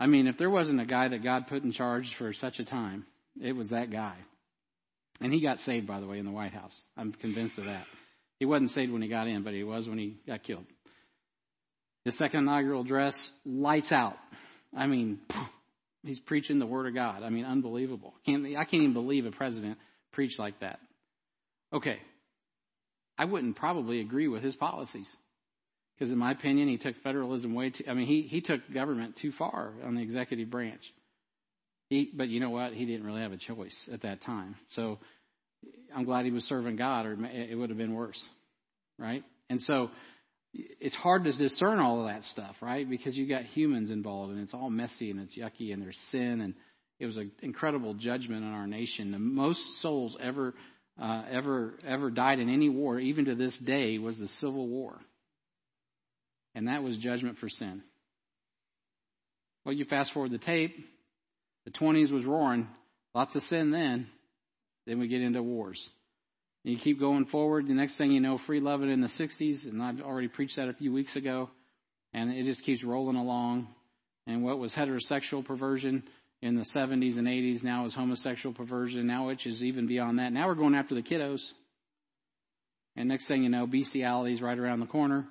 [0.00, 2.64] I mean, if there wasn't a guy that God put in charge for such a
[2.64, 3.04] time,
[3.40, 4.16] it was that guy.
[5.20, 6.82] And he got saved, by the way, in the White House.
[6.96, 7.84] I'm convinced of that.
[8.42, 10.64] He wasn't saved when he got in, but he was when he got killed.
[12.04, 14.16] His second inaugural address, lights out.
[14.76, 15.20] I mean,
[16.02, 17.22] he's preaching the Word of God.
[17.22, 18.14] I mean, unbelievable.
[18.26, 19.78] Can't, I can't even believe a president
[20.10, 20.80] preached like that.
[21.72, 21.98] Okay.
[23.16, 25.08] I wouldn't probably agree with his policies.
[25.96, 29.18] Because in my opinion, he took federalism way too, I mean, he, he took government
[29.22, 30.82] too far on the executive branch.
[31.90, 32.72] He, but you know what?
[32.72, 34.56] He didn't really have a choice at that time.
[34.70, 34.98] So
[35.94, 38.28] I'm glad he was serving God, or it would have been worse,
[38.98, 39.24] right?
[39.50, 39.90] And so
[40.54, 42.88] it's hard to discern all of that stuff, right?
[42.88, 46.40] Because you got humans involved, and it's all messy and it's yucky, and there's sin,
[46.40, 46.54] and
[46.98, 49.12] it was an incredible judgment on our nation.
[49.12, 50.54] The most souls ever,
[51.00, 54.98] uh, ever, ever died in any war, even to this day, was the Civil War,
[56.54, 57.82] and that was judgment for sin.
[59.64, 60.74] Well, you fast forward the tape,
[61.64, 62.68] the 20s was roaring.
[63.14, 64.08] Lots of sin then.
[64.86, 65.88] Then we get into wars.
[66.64, 67.66] And you keep going forward.
[67.66, 70.68] The next thing you know, free loving in the 60s, and I've already preached that
[70.68, 71.50] a few weeks ago.
[72.14, 73.68] And it just keeps rolling along.
[74.26, 76.04] And what was heterosexual perversion
[76.40, 79.06] in the 70s and 80s now is homosexual perversion.
[79.06, 80.32] Now which is even beyond that.
[80.32, 81.52] Now we're going after the kiddos.
[82.96, 85.26] And next thing you know, bestiality is right around the corner.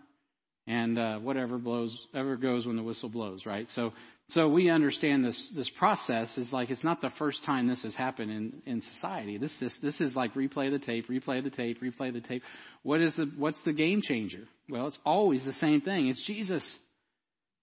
[0.72, 3.70] And uh, whatever blows, ever goes when the whistle blows, right?
[3.72, 3.92] So
[4.30, 7.96] so we understand this, this process is like it's not the first time this has
[7.96, 9.38] happened in, in society.
[9.38, 12.42] This, this, this is like replay the tape, replay the tape, replay the tape.
[12.82, 14.48] What is the, what's the game changer?
[14.70, 16.08] Well, it's always the same thing.
[16.08, 16.78] It's Jesus.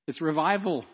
[0.06, 0.84] It's revival.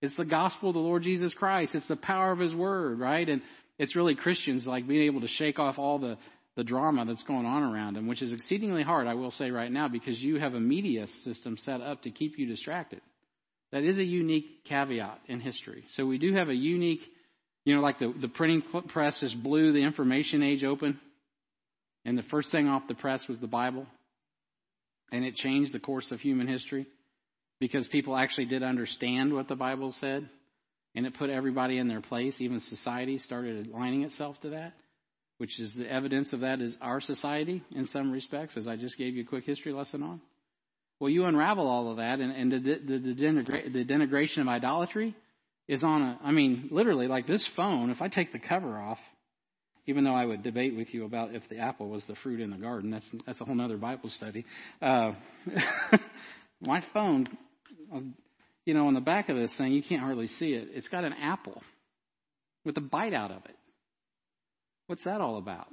[0.00, 1.76] It's the gospel of the Lord Jesus Christ.
[1.76, 3.28] It's the power of His Word, right?
[3.28, 3.42] And
[3.78, 6.18] it's really Christians like being able to shake off all the,
[6.56, 9.72] the drama that's going on around them, which is exceedingly hard, I will say right
[9.72, 13.00] now, because you have a media system set up to keep you distracted.
[13.72, 15.84] That is a unique caveat in history.
[15.90, 17.00] So we do have a unique,
[17.64, 21.00] you know, like the, the printing press just blew the information age open.
[22.04, 23.86] And the first thing off the press was the Bible.
[25.10, 26.86] And it changed the course of human history
[27.60, 30.28] because people actually did understand what the Bible said.
[30.94, 32.40] And it put everybody in their place.
[32.42, 34.74] Even society started aligning itself to that,
[35.42, 38.96] which is the evidence of that is our society in some respects, as I just
[38.96, 40.20] gave you a quick history lesson on.
[41.00, 44.46] Well, you unravel all of that, and, and the, the, the, denigra- the denigration of
[44.46, 45.16] idolatry
[45.66, 49.00] is on a, I mean, literally, like this phone, if I take the cover off,
[49.88, 52.50] even though I would debate with you about if the apple was the fruit in
[52.50, 54.46] the garden, that's, that's a whole other Bible study.
[54.80, 55.14] Uh,
[56.60, 57.26] my phone,
[58.64, 60.68] you know, on the back of this thing, you can't hardly see it.
[60.72, 61.60] It's got an apple
[62.64, 63.56] with a bite out of it.
[64.92, 65.68] What's that all about?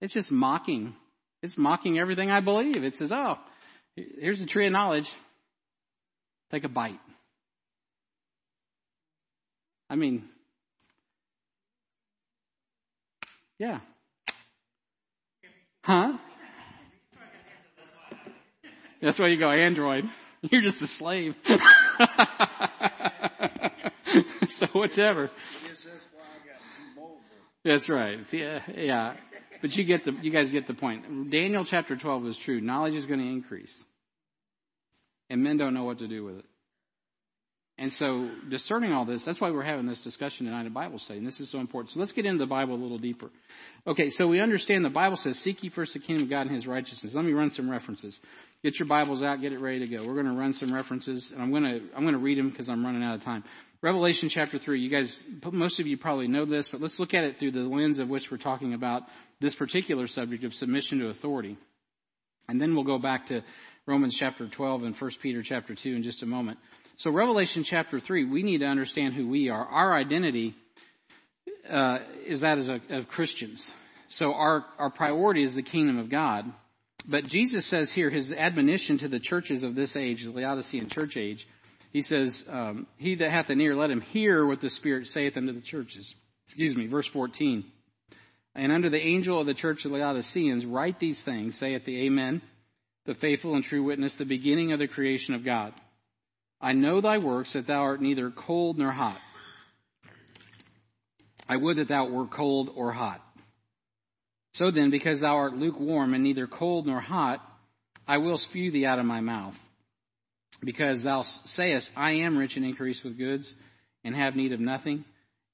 [0.00, 0.96] It's just mocking.
[1.44, 2.82] It's mocking everything I believe.
[2.82, 3.36] It says, oh,
[3.94, 5.08] Here's the tree of knowledge.
[6.50, 6.98] Take a bite.
[9.88, 10.24] I mean,
[13.60, 13.78] yeah.
[15.84, 16.14] Huh?
[19.00, 20.06] That's why you go Android.
[20.42, 21.36] You're just a slave.
[24.48, 25.30] so whichever.
[27.64, 28.18] That's right.
[28.32, 29.14] Yeah, uh, yeah.
[29.60, 31.30] But you get the, you guys get the point.
[31.30, 32.60] Daniel chapter 12 is true.
[32.60, 33.84] Knowledge is going to increase.
[35.28, 36.44] And men don't know what to do with it.
[37.80, 41.18] And so discerning all this, that's why we're having this discussion tonight in Bible study.
[41.18, 41.92] And this is so important.
[41.92, 43.30] So let's get into the Bible a little deeper.
[43.86, 46.50] Okay, so we understand the Bible says, seek ye first the kingdom of God and
[46.50, 47.14] his righteousness.
[47.14, 48.20] Let me run some references.
[48.62, 50.04] Get your Bibles out, get it ready to go.
[50.04, 52.50] We're going to run some references, and I'm going to, I'm going to read them
[52.50, 53.42] because I'm running out of time.
[53.80, 57.24] Revelation chapter 3, you guys, most of you probably know this, but let's look at
[57.24, 59.04] it through the lens of which we're talking about
[59.40, 61.56] this particular subject of submission to authority.
[62.48, 63.40] And then we'll go back to
[63.86, 66.58] Romans chapter 12 and 1 Peter chapter 2 in just a moment.
[66.96, 69.64] So Revelation chapter 3, we need to understand who we are.
[69.64, 70.54] Our identity
[71.66, 73.72] uh, is that as a, of Christians.
[74.08, 76.44] So our, our priority is the kingdom of God.
[77.06, 81.16] But Jesus says here, his admonition to the churches of this age, the Laodicean church
[81.16, 81.46] age,
[81.92, 85.36] he says, um, He that hath an ear, let him hear what the Spirit saith
[85.36, 86.14] unto the churches.
[86.46, 87.64] Excuse me, verse 14.
[88.54, 92.42] And under the angel of the church of Laodiceans, write these things, saith the Amen,
[93.06, 95.72] the faithful and true witness, the beginning of the creation of God.
[96.60, 99.18] I know thy works, that thou art neither cold nor hot.
[101.48, 103.20] I would that thou wert cold or hot.
[104.52, 107.40] So then, because thou art lukewarm and neither cold nor hot,
[108.06, 109.54] I will spew thee out of my mouth.
[110.62, 113.54] Because thou sayest, I am rich and increase with goods,
[114.04, 115.04] and have need of nothing,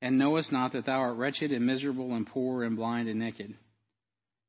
[0.00, 3.54] and knowest not that thou art wretched and miserable and poor and blind and naked.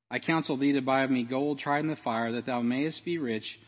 [0.09, 3.03] I counsel thee to buy of me gold tried in the fire, that thou mayest
[3.03, 3.59] be rich,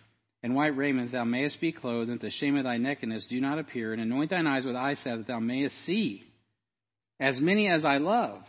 [0.41, 3.27] and white raiment, that thou mayest be clothed, and that the shame of thy nakedness
[3.27, 6.23] do not appear, and anoint thine eyes with eye salve, that thou mayest see.
[7.19, 8.41] As many as I love,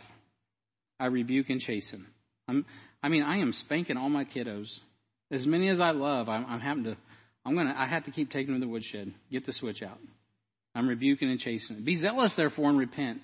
[0.99, 2.07] I rebuke and chasten.
[2.51, 2.65] I'm,
[3.01, 4.79] I mean, I am spanking all my kiddos.
[5.31, 6.97] As many as I love, I'm, I'm having to,
[7.45, 9.13] I'm gonna, I have to keep taking them to the woodshed.
[9.31, 9.97] Get the switch out.
[10.75, 11.83] I'm rebuking and chastening.
[11.83, 13.21] Be zealous, therefore, and repent.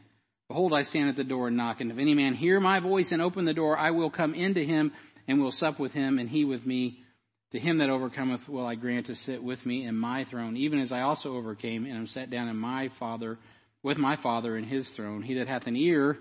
[0.47, 3.11] Behold, I stand at the door and knock, and if any man hear my voice
[3.11, 4.93] and open the door, I will come into him
[5.27, 7.03] and will sup with him, and he with me.
[7.51, 10.79] To him that overcometh will I grant to sit with me in my throne, even
[10.79, 13.37] as I also overcame and am set down in my Father,
[13.83, 15.21] with my Father in his throne.
[15.21, 16.17] He that hath an ear,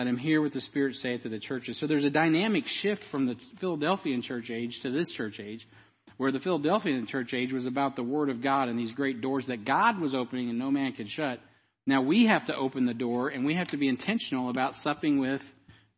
[0.00, 1.76] let him hear what the Spirit saith to the churches.
[1.76, 5.68] So there's a dynamic shift from the Philadelphian church age to this church age,
[6.16, 9.48] where the Philadelphian church age was about the Word of God and these great doors
[9.48, 11.40] that God was opening and no man could shut.
[11.86, 15.18] Now we have to open the door and we have to be intentional about supping
[15.18, 15.42] with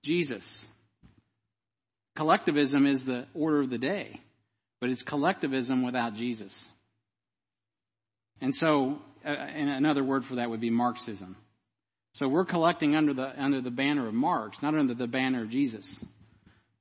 [0.03, 0.67] Jesus.
[2.17, 4.21] Collectivism is the order of the day
[4.83, 6.53] but it's collectivism without Jesus.
[8.41, 11.37] And so, uh, and another word for that would be Marxism.
[12.15, 15.51] So we're collecting under the under the banner of Marx, not under the banner of
[15.51, 15.87] Jesus.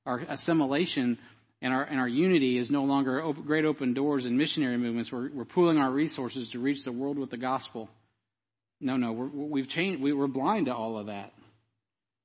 [0.04, 1.18] Our assimilation
[1.60, 5.10] and our and our unity is no longer open, great open doors and missionary movements.
[5.10, 7.88] We're we're pooling our resources to reach the world with the gospel.
[8.80, 10.02] No, no, we're, we've changed.
[10.02, 11.32] We, we're blind to all of that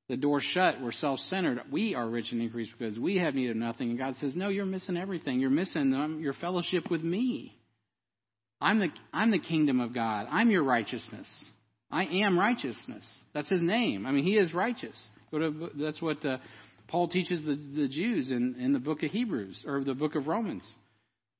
[0.09, 1.61] the door shut, we're self centered.
[1.69, 3.89] We are rich and increased because we have need of nothing.
[3.89, 5.39] And God says, No, you're missing everything.
[5.39, 7.57] You're missing um, your fellowship with me.
[8.61, 10.27] I'm the, I'm the kingdom of God.
[10.31, 11.51] I'm your righteousness.
[11.91, 13.13] I am righteousness.
[13.33, 14.05] That's his name.
[14.05, 15.09] I mean, he is righteous.
[15.31, 16.37] That's what uh,
[16.87, 20.27] Paul teaches the, the Jews in, in the book of Hebrews, or the book of
[20.27, 20.69] Romans,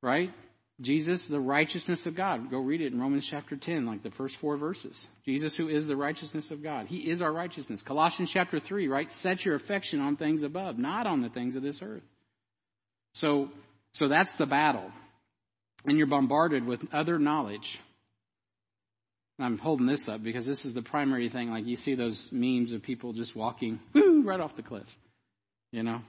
[0.02, 0.32] right?
[0.80, 2.52] Jesus, the righteousness of God.
[2.52, 5.08] Go read it in Romans chapter 10, like the first four verses.
[5.26, 6.86] Jesus, who is the righteousness of God.
[6.86, 7.82] He is our righteousness.
[7.82, 9.12] Colossians chapter 3, right?
[9.14, 12.04] Set your affection on things above, not on the things of this earth.
[13.16, 13.50] So,
[13.94, 14.92] so that's the battle.
[15.86, 17.80] And you're bombarded with other knowledge.
[19.40, 21.52] I'm holding this up because this is the primary thing.
[21.52, 24.88] Like you see those memes of people just walking whoo, right off the cliff.
[25.72, 26.02] You know?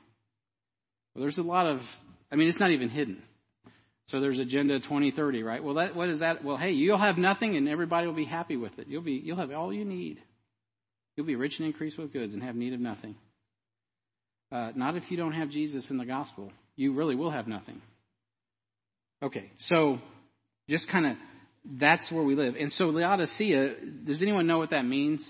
[1.15, 1.83] Well, there's a lot of,
[2.33, 3.23] I mean, it's not even hidden.
[4.09, 5.63] So there's Agenda 2030, right?
[5.63, 6.43] Well, that, what is that?
[6.43, 8.87] Well, hey, you'll have nothing and everybody will be happy with it.
[8.89, 10.19] You'll be, you'll have all you need.
[11.17, 13.17] You'll be rich and increased with goods and have need of nothing.
[14.51, 16.51] Uh, not if you don't have Jesus in the gospel.
[16.77, 17.83] You really will have nothing.
[19.23, 19.99] Okay, so
[20.69, 21.17] just kind of,
[21.71, 22.57] that's where we live.
[22.59, 25.29] And so Laodicea, does anyone know what that means?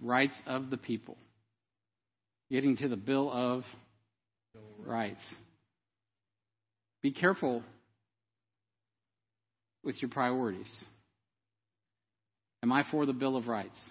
[0.00, 1.16] Rights of the people.
[2.50, 3.64] Getting to the Bill of
[4.84, 5.22] Rights.
[7.02, 7.62] Be careful
[9.84, 10.84] with your priorities.
[12.62, 13.90] Am I for the Bill of Rights?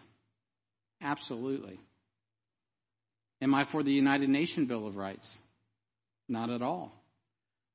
[1.01, 1.79] Absolutely.
[3.41, 5.37] Am I for the United Nations Bill of Rights?
[6.27, 6.91] Not at all.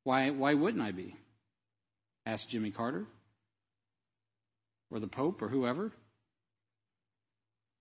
[0.04, 1.16] Why, why wouldn't I be?
[2.26, 3.06] Ask Jimmy Carter
[4.90, 5.92] or the Pope or whoever.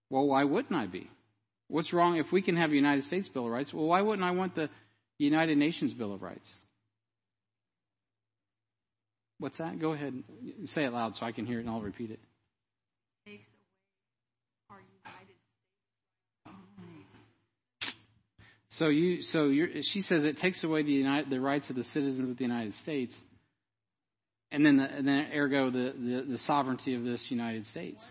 [0.09, 1.09] Well, why wouldn't I be?
[1.67, 3.73] What's wrong if we can have a United States Bill of Rights?
[3.73, 4.69] Well, why wouldn't I want the
[5.17, 6.53] United Nations Bill of Rights?
[9.39, 9.79] What's that?
[9.79, 10.13] Go ahead.
[10.59, 12.19] and Say it loud so I can hear it and I'll repeat it.
[18.69, 19.51] So you, so
[19.83, 22.73] she says it takes away the United, the rights of the citizens of the United
[22.73, 23.15] States,
[24.53, 28.05] and then, the, and then ergo the, the, the sovereignty of this United States.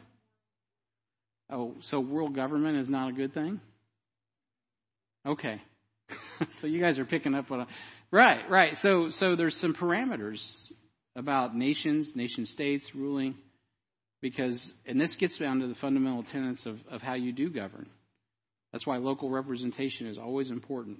[1.48, 3.60] Oh, so world government is not a good thing?
[5.24, 5.62] Okay,
[6.60, 7.66] so you guys are picking up what I,
[8.10, 8.76] right, right.
[8.76, 10.42] So, so there's some parameters
[11.14, 13.36] about nations, nation states ruling,
[14.20, 17.86] because, and this gets down to the fundamental tenets of, of how you do govern.
[18.72, 20.98] That's why local representation is always important.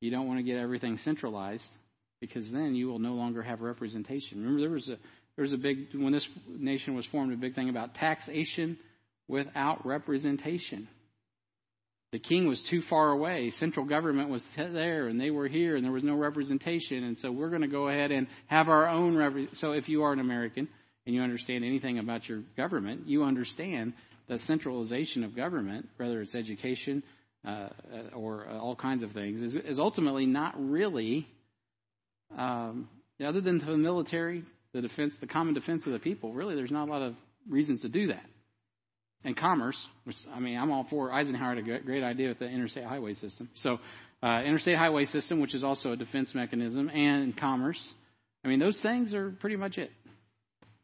[0.00, 1.76] You don't want to get everything centralized
[2.20, 4.38] because then you will no longer have representation.
[4.38, 4.98] Remember, there was a
[5.36, 8.78] there was a big when this nation was formed, a big thing about taxation
[9.28, 10.88] without representation.
[12.10, 13.50] The king was too far away.
[13.50, 17.04] Central government was there, and they were here, and there was no representation.
[17.04, 19.14] And so we're going to go ahead and have our own.
[19.16, 20.68] Rep- so if you are an American
[21.04, 23.92] and you understand anything about your government, you understand
[24.26, 27.02] the centralization of government, whether it's education
[27.46, 27.68] uh,
[28.14, 31.28] or all kinds of things, is, is ultimately not really,
[32.36, 32.88] um,
[33.24, 36.32] other than the military, the defense, the common defense of the people.
[36.32, 37.14] Really, there's not a lot of
[37.48, 38.24] reasons to do that
[39.24, 42.46] and commerce, which I mean, I'm all for Eisenhower had a great idea with the
[42.46, 43.48] interstate highway system.
[43.54, 43.78] So,
[44.22, 47.94] uh, interstate highway system, which is also a defense mechanism, and commerce.
[48.44, 49.90] I mean, those things are pretty much it.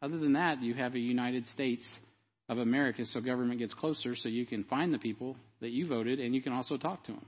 [0.01, 1.99] Other than that, you have a United States
[2.47, 6.19] of America so government gets closer so you can find the people that you voted
[6.19, 7.25] and you can also talk to them.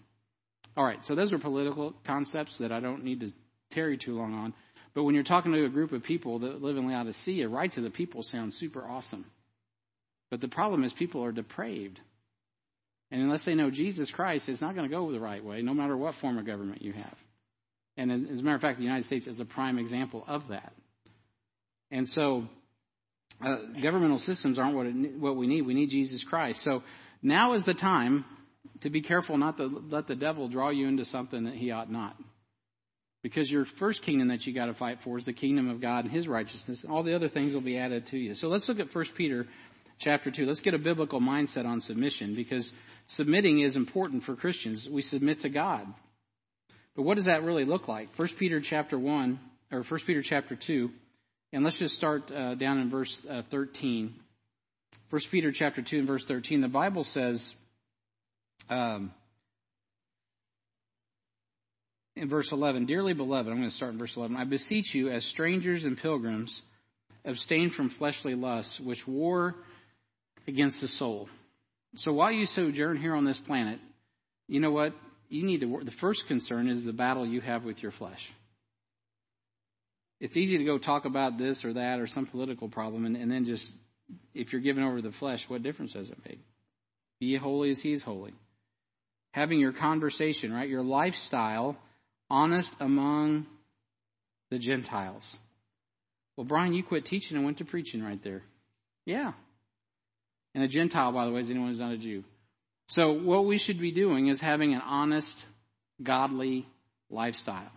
[0.76, 3.32] All right, so those are political concepts that I don't need to
[3.72, 4.53] tarry too long on.
[4.93, 7.84] But when you're talking to a group of people that live in Laodicea, rights of
[7.84, 9.26] the people sounds super awesome.
[10.32, 11.99] But the problem is people are depraved.
[13.11, 15.74] And unless they know Jesus Christ, it's not going to go the right way, no
[15.74, 17.15] matter what form of government you have.
[17.95, 20.49] And as, as a matter of fact, the United States is a prime example of
[20.49, 20.74] that.
[21.89, 22.47] And so,
[23.39, 25.61] uh, governmental systems aren't what, it, what we need.
[25.61, 26.63] We need Jesus Christ.
[26.63, 26.84] So
[27.22, 28.26] now is the time
[28.82, 31.91] to be careful not to let the devil draw you into something that he ought
[31.91, 32.15] not.
[33.24, 36.05] Because your first kingdom that you got to fight for is the kingdom of God
[36.05, 36.86] and His righteousness.
[36.88, 38.36] All the other things will be added to you.
[38.36, 39.47] So let's look at 1 Peter
[39.99, 40.45] chapter 2.
[40.45, 42.72] Let's get a biblical mindset on submission because
[43.07, 44.88] submitting is important for Christians.
[44.89, 45.88] We submit to God.
[46.95, 48.09] But what does that really look like?
[48.18, 49.39] 1 Peter chapter 1,
[49.72, 50.89] or 1 Peter chapter 2,
[51.53, 54.15] and let's just start uh, down in verse uh, 13.
[55.09, 57.55] 1 Peter chapter 2 and verse 13, the Bible says,
[58.70, 59.11] um,
[62.18, 64.36] in verse 11, Dearly beloved, I'm going to start in verse 11.
[64.36, 66.61] I beseech you, as strangers and pilgrims,
[67.24, 69.55] abstain from fleshly lusts, which war
[70.47, 71.30] against the soul.
[71.95, 73.80] So while you sojourn here on this planet,
[74.47, 74.93] you know what?
[75.30, 75.82] You need to.
[75.84, 78.26] The first concern is the battle you have with your flesh.
[80.20, 83.32] It's easy to go talk about this or that or some political problem and, and
[83.32, 83.72] then just,
[84.34, 86.39] if you're given over the flesh, what difference does it make?
[87.20, 88.34] Be holy as he is holy.
[89.32, 90.68] Having your conversation, right?
[90.68, 91.78] Your lifestyle
[92.30, 93.45] honest among
[94.51, 95.23] the Gentiles.
[96.36, 98.43] Well, Brian, you quit teaching and went to preaching right there.
[99.05, 99.34] Yeah.
[100.53, 102.23] And a Gentile, by the way, is anyone who's not a Jew.
[102.89, 105.36] So, what we should be doing is having an honest,
[106.01, 106.65] godly
[107.09, 107.71] lifestyle.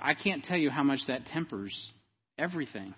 [0.00, 1.90] I can't tell you how much that tempers
[2.38, 2.94] everything.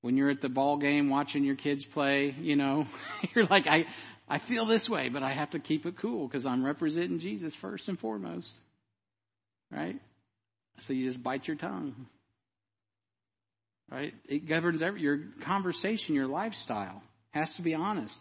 [0.00, 2.86] When you're at the ball game watching your kids play, you know,
[3.34, 3.84] you're like, I,
[4.28, 7.54] I feel this way, but I have to keep it cool because I'm representing Jesus
[7.54, 8.50] first and foremost.
[9.70, 10.00] Right?
[10.80, 12.06] So you just bite your tongue.
[13.90, 14.14] Right?
[14.26, 17.02] It governs every, your conversation, your lifestyle
[17.32, 18.16] has to be honest.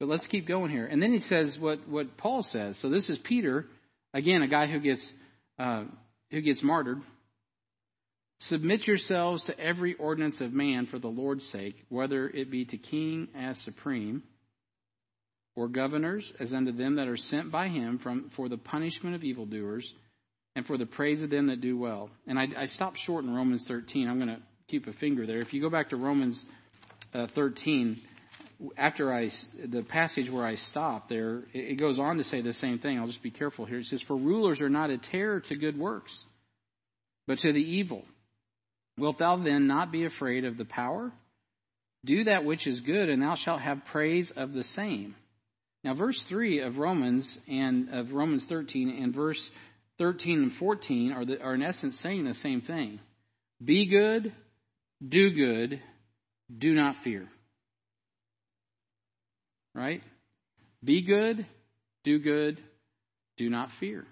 [0.00, 0.86] But let's keep going here.
[0.86, 2.78] And then he says what, what Paul says.
[2.78, 3.66] So this is Peter,
[4.14, 5.12] again, a guy who gets,
[5.58, 5.84] uh,
[6.30, 7.02] who gets martyred.
[8.40, 12.78] Submit yourselves to every ordinance of man for the Lord's sake, whether it be to
[12.78, 14.22] king as supreme
[15.58, 19.24] or governors as unto them that are sent by him from, for the punishment of
[19.24, 19.92] evildoers
[20.54, 22.10] and for the praise of them that do well.
[22.28, 24.08] And I, I stopped short in Romans 13.
[24.08, 25.40] I'm going to keep a finger there.
[25.40, 26.46] If you go back to Romans
[27.12, 28.00] uh, 13,
[28.76, 29.30] after I,
[29.64, 32.96] the passage where I stopped there, it, it goes on to say the same thing.
[32.96, 33.80] I'll just be careful here.
[33.80, 36.24] It says, For rulers are not a terror to good works,
[37.26, 38.04] but to the evil.
[38.96, 41.10] Wilt thou then not be afraid of the power?
[42.04, 45.16] Do that which is good, and thou shalt have praise of the same.
[45.88, 49.50] Now, verse 3 of Romans and of Romans 13 and verse
[49.96, 53.00] 13 and 14 are, the, are in essence saying the same thing.
[53.64, 54.34] Be good,
[55.02, 55.80] do good,
[56.54, 57.26] do not fear.
[59.74, 60.02] Right?
[60.84, 61.46] Be good,
[62.04, 62.60] do good,
[63.38, 64.04] do not fear.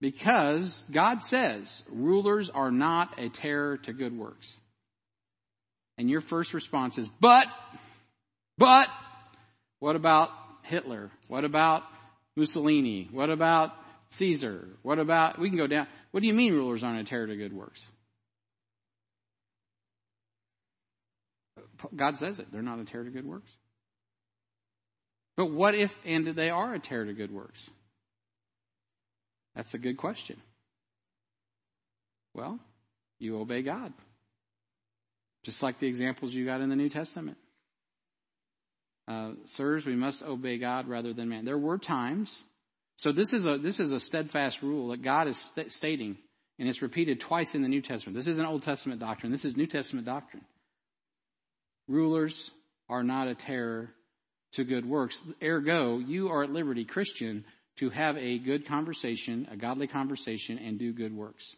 [0.00, 4.52] Because God says rulers are not a terror to good works.
[5.96, 7.46] And your first response is, but,
[8.58, 8.88] but,
[9.82, 10.28] what about
[10.62, 11.10] Hitler?
[11.26, 11.82] What about
[12.36, 13.08] Mussolini?
[13.10, 13.72] What about
[14.10, 14.68] Caesar?
[14.82, 15.88] What about, we can go down.
[16.12, 17.84] What do you mean rulers aren't a terror to good works?
[21.96, 22.52] God says it.
[22.52, 23.50] They're not a terror to good works.
[25.36, 27.68] But what if, and they are a terror to good works?
[29.56, 30.40] That's a good question.
[32.34, 32.60] Well,
[33.18, 33.92] you obey God.
[35.42, 37.36] Just like the examples you got in the New Testament.
[39.12, 41.44] Uh, sirs, we must obey God rather than man.
[41.44, 42.44] There were times.
[42.96, 46.16] So this is a this is a steadfast rule that God is st- stating,
[46.58, 48.16] and it's repeated twice in the New Testament.
[48.16, 49.32] This isn't Old Testament doctrine.
[49.32, 50.44] This is New Testament doctrine.
[51.88, 52.50] Rulers
[52.88, 53.90] are not a terror
[54.52, 55.20] to good works.
[55.42, 57.44] Ergo, you are at liberty, Christian,
[57.78, 61.54] to have a good conversation, a godly conversation, and do good works.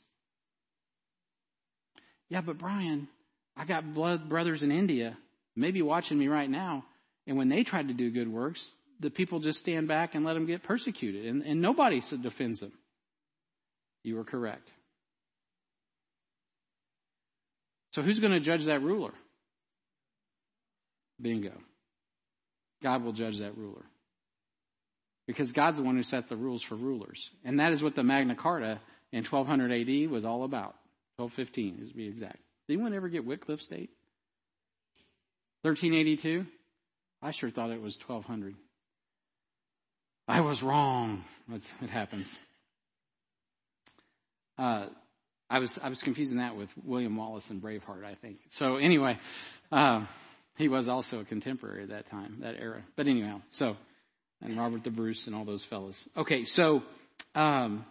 [2.28, 3.08] Yeah, but Brian,
[3.56, 5.16] I got blood brothers in India,
[5.54, 6.84] maybe watching me right now.
[7.26, 10.34] And when they tried to do good works, the people just stand back and let
[10.34, 12.72] them get persecuted, and, and nobody defends them.
[14.02, 14.70] You are correct.
[17.92, 19.12] So who's going to judge that ruler?
[21.20, 21.52] Bingo.
[22.82, 23.84] God will judge that ruler.
[25.26, 27.30] Because God's the one who set the rules for rulers.
[27.44, 30.74] And that is what the Magna Carta in 1200 AD was all about.
[31.16, 32.38] 1215 to be exact.
[32.66, 33.90] Did anyone ever get Wycliffe State?
[35.62, 36.44] 1382?
[37.24, 38.54] I sure thought it was 1200.
[40.28, 41.24] I was wrong.
[41.48, 42.30] That's, it happens.
[44.58, 44.86] Uh,
[45.48, 48.38] I was I was confusing that with William Wallace and Braveheart, I think.
[48.50, 49.18] So anyway,
[49.72, 50.04] uh,
[50.56, 52.82] he was also a contemporary at that time, that era.
[52.94, 53.76] But anyhow, so
[54.42, 55.96] and Robert the Bruce and all those fellas.
[56.16, 56.82] Okay, so
[57.34, 57.86] um,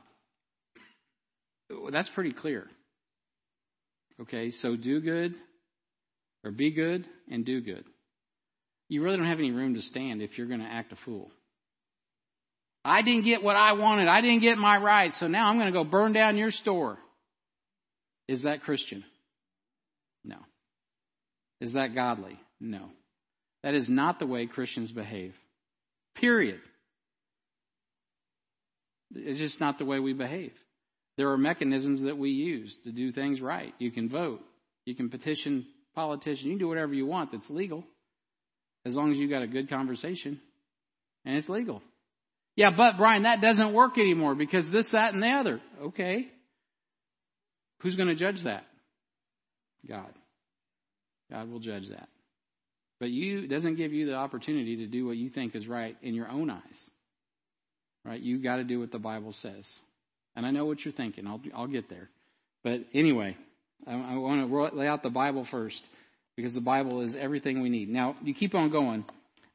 [1.91, 2.67] that's pretty clear.
[4.21, 5.33] Okay, so do good
[6.43, 7.83] or be good and do good.
[8.93, 11.31] You really don't have any room to stand if you're going to act a fool.
[12.85, 14.07] I didn't get what I wanted.
[14.07, 15.19] I didn't get my rights.
[15.19, 16.99] So now I'm going to go burn down your store.
[18.27, 19.03] Is that Christian?
[20.23, 20.35] No.
[21.59, 22.39] Is that godly?
[22.59, 22.91] No.
[23.63, 25.33] That is not the way Christians behave.
[26.13, 26.59] Period.
[29.15, 30.53] It's just not the way we behave.
[31.17, 33.73] There are mechanisms that we use to do things right.
[33.79, 34.41] You can vote.
[34.85, 35.65] You can petition
[35.95, 36.43] politicians.
[36.43, 37.83] You can do whatever you want that's legal.
[38.85, 40.39] As long as you got a good conversation.
[41.25, 41.81] And it's legal.
[42.55, 45.61] Yeah, but Brian, that doesn't work anymore because this, that, and the other.
[45.81, 46.27] Okay.
[47.81, 48.65] Who's going to judge that?
[49.87, 50.13] God.
[51.31, 52.09] God will judge that.
[52.99, 56.13] But you doesn't give you the opportunity to do what you think is right in
[56.13, 56.89] your own eyes.
[58.05, 58.21] Right?
[58.21, 59.67] You got to do what the Bible says.
[60.35, 61.27] And I know what you're thinking.
[61.27, 62.09] I'll I'll get there.
[62.63, 63.35] But anyway,
[63.85, 65.81] I, I want to lay out the Bible first
[66.35, 67.89] because the Bible is everything we need.
[67.89, 69.05] Now you keep on going.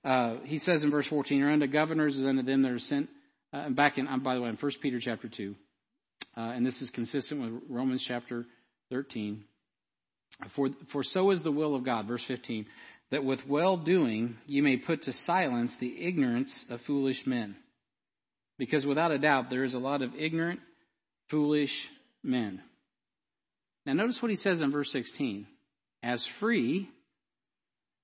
[0.04, 3.08] Uh, he says in verse 14, "You're unto governors and unto them that are sent."
[3.52, 5.54] Uh, back in, uh, by the way, in 1 Peter chapter 2,
[6.36, 8.46] uh, and this is consistent with Romans chapter
[8.90, 9.42] 13.
[10.50, 12.66] For, for so is the will of God, verse 15,
[13.10, 17.56] that with well doing you may put to silence the ignorance of foolish men.
[18.58, 20.60] Because without a doubt, there is a lot of ignorant,
[21.28, 21.88] foolish
[22.22, 22.60] men.
[23.86, 25.46] Now, notice what he says in verse 16
[26.02, 26.88] as free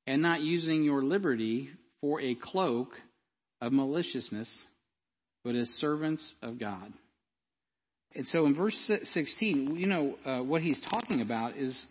[0.06, 1.70] and not using your liberty
[2.00, 2.92] for a cloak
[3.60, 4.66] of maliciousness,
[5.44, 6.92] but as servants of God.
[8.14, 11.86] And so in verse 16, you know, uh, what he's talking about is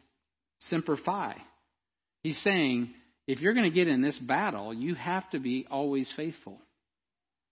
[0.62, 1.36] semper fi.
[2.22, 2.94] He's saying,
[3.28, 6.60] if you're going to get in this battle, you have to be always faithful.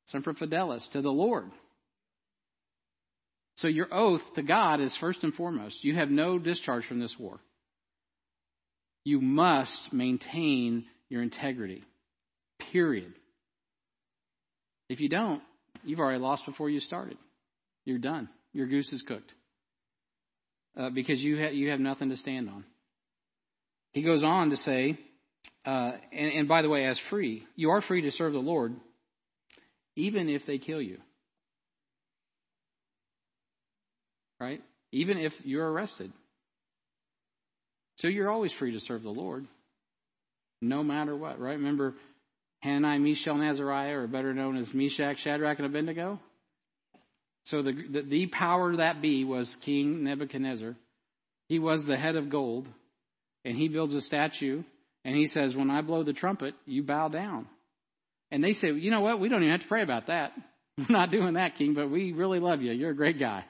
[0.05, 1.51] Semper fidelis to the Lord.
[3.55, 5.83] So your oath to God is first and foremost.
[5.83, 7.39] You have no discharge from this war.
[9.03, 11.83] You must maintain your integrity.
[12.71, 13.13] Period.
[14.89, 15.41] If you don't,
[15.83, 17.17] you've already lost before you started.
[17.85, 18.29] You're done.
[18.53, 19.33] Your goose is cooked.
[20.77, 22.63] Uh, because you, ha- you have nothing to stand on.
[23.93, 24.97] He goes on to say,
[25.65, 28.75] uh, and, and by the way, as free, you are free to serve the Lord,
[29.95, 30.97] even if they kill you.
[34.39, 34.61] Right?
[34.91, 36.11] Even if you're arrested.
[38.01, 39.45] So you're always free to serve the Lord,
[40.59, 41.53] no matter what, right?
[41.53, 41.93] Remember
[42.61, 46.19] Hananiah, Mishael, and Azariah, or better known as Meshach, Shadrach, and Abednego?
[47.45, 50.75] So the, the, the power that be was King Nebuchadnezzar.
[51.47, 52.67] He was the head of gold,
[53.45, 54.63] and he builds a statue
[55.03, 57.47] and he says, When I blow the trumpet, you bow down.
[58.31, 59.19] And they say, You know what?
[59.19, 60.31] We don't even have to pray about that.
[60.77, 62.71] We're not doing that, King, but we really love you.
[62.71, 63.45] You're a great guy.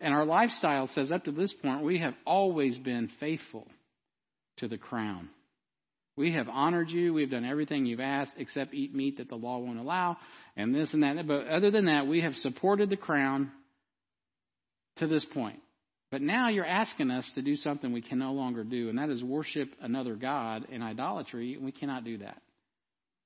[0.00, 3.66] And our lifestyle says up to this point, we have always been faithful
[4.58, 5.30] to the crown.
[6.16, 7.12] We have honored you.
[7.12, 10.16] We've done everything you've asked except eat meat that the law won't allow
[10.56, 11.26] and this and that.
[11.26, 13.52] But other than that, we have supported the crown
[14.96, 15.60] to this point.
[16.10, 19.10] But now you're asking us to do something we can no longer do, and that
[19.10, 22.40] is worship another God in idolatry, and we cannot do that.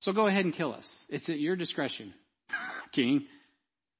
[0.00, 1.06] So go ahead and kill us.
[1.08, 2.14] It's at your discretion,
[2.92, 3.26] King.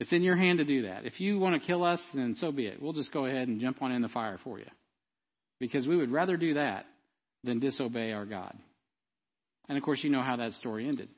[0.01, 1.05] It's in your hand to do that.
[1.05, 2.83] If you want to kill us, then so be it.
[2.83, 4.67] We'll just go ahead and jump on in the fire for you.
[5.61, 6.87] Because we would rather do that
[7.45, 8.57] than disobey our God.
[9.69, 11.11] And of course, you know how that story ended.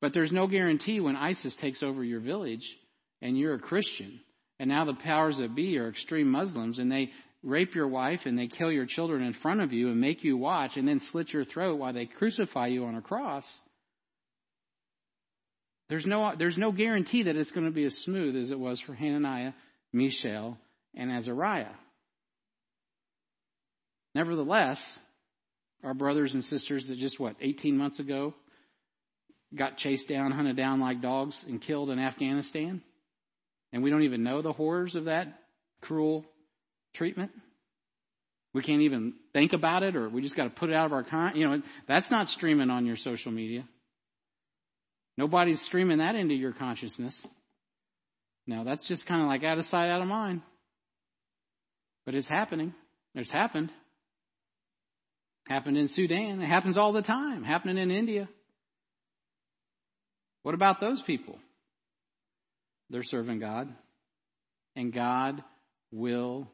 [0.00, 2.76] But there's no guarantee when ISIS takes over your village
[3.22, 4.20] and you're a Christian
[4.60, 7.12] and now the powers that be are extreme Muslims and they
[7.42, 10.36] rape your wife and they kill your children in front of you and make you
[10.36, 13.60] watch and then slit your throat while they crucify you on a cross.
[15.88, 18.80] There's no, there's no guarantee that it's going to be as smooth as it was
[18.80, 19.52] for Hananiah,
[19.92, 20.58] Mishael,
[20.94, 21.74] and Azariah.
[24.14, 25.00] Nevertheless,
[25.82, 28.34] our brothers and sisters that just what, 18 months ago
[29.54, 32.82] got chased down, hunted down like dogs, and killed in Afghanistan,
[33.72, 35.28] and we don't even know the horrors of that
[35.80, 36.24] cruel
[36.94, 37.30] treatment.
[38.52, 40.92] We can't even think about it, or we just got to put it out of
[40.92, 41.36] our con.
[41.36, 43.64] You know, that's not streaming on your social media.
[45.18, 47.20] Nobody's streaming that into your consciousness.
[48.46, 50.42] No, that's just kind of like out of sight, out of mind.
[52.06, 52.72] But it's happening.
[53.16, 53.72] It's happened.
[55.48, 56.40] Happened in Sudan.
[56.40, 57.42] It happens all the time.
[57.42, 58.28] Happening in India.
[60.44, 61.36] What about those people?
[62.88, 63.68] They're serving God.
[64.76, 65.42] And God
[65.90, 66.48] will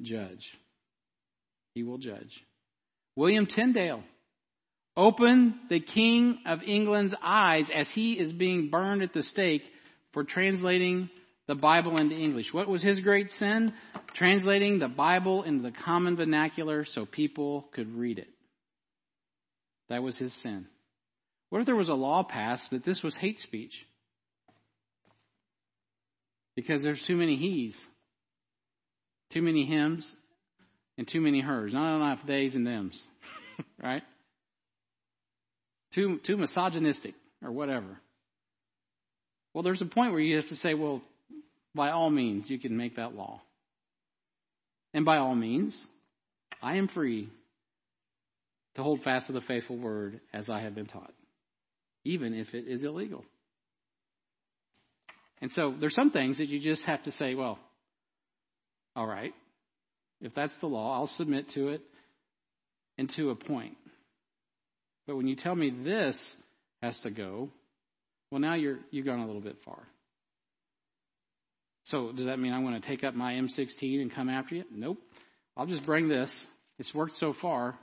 [0.00, 0.56] judge.
[1.74, 2.42] He will judge.
[3.16, 4.02] William Tyndale
[4.98, 9.70] open the King of England's eyes as he is being burned at the stake
[10.12, 11.08] for translating
[11.46, 12.52] the Bible into English.
[12.52, 13.72] What was his great sin?
[14.12, 18.28] Translating the Bible into the common vernacular so people could read it.
[19.88, 20.66] That was his sin.
[21.50, 23.86] What if there was a law passed that this was hate speech?
[26.56, 27.86] Because there's too many he's,
[29.30, 30.14] too many hims,
[30.98, 31.72] and too many hers.
[31.72, 33.06] Not enough theys and thems,
[33.82, 34.02] right?
[35.92, 38.00] Too too misogynistic or whatever.
[39.54, 41.02] Well, there's a point where you have to say, well,
[41.74, 43.40] by all means, you can make that law.
[44.92, 45.86] And by all means,
[46.62, 47.28] I am free
[48.74, 51.12] to hold fast to the faithful word as I have been taught,
[52.04, 53.24] even if it is illegal.
[55.40, 57.58] And so there's some things that you just have to say, well,
[58.96, 59.34] all right,
[60.20, 61.82] if that's the law, I'll submit to it
[62.96, 63.76] and to a point.
[65.08, 66.36] But when you tell me this
[66.82, 67.48] has to go,
[68.30, 69.82] well, now you're you've gone a little bit far.
[71.84, 74.64] So does that mean I'm going to take up my M16 and come after you?
[74.70, 74.98] Nope.
[75.56, 76.46] I'll just bring this.
[76.78, 77.78] It's worked so far.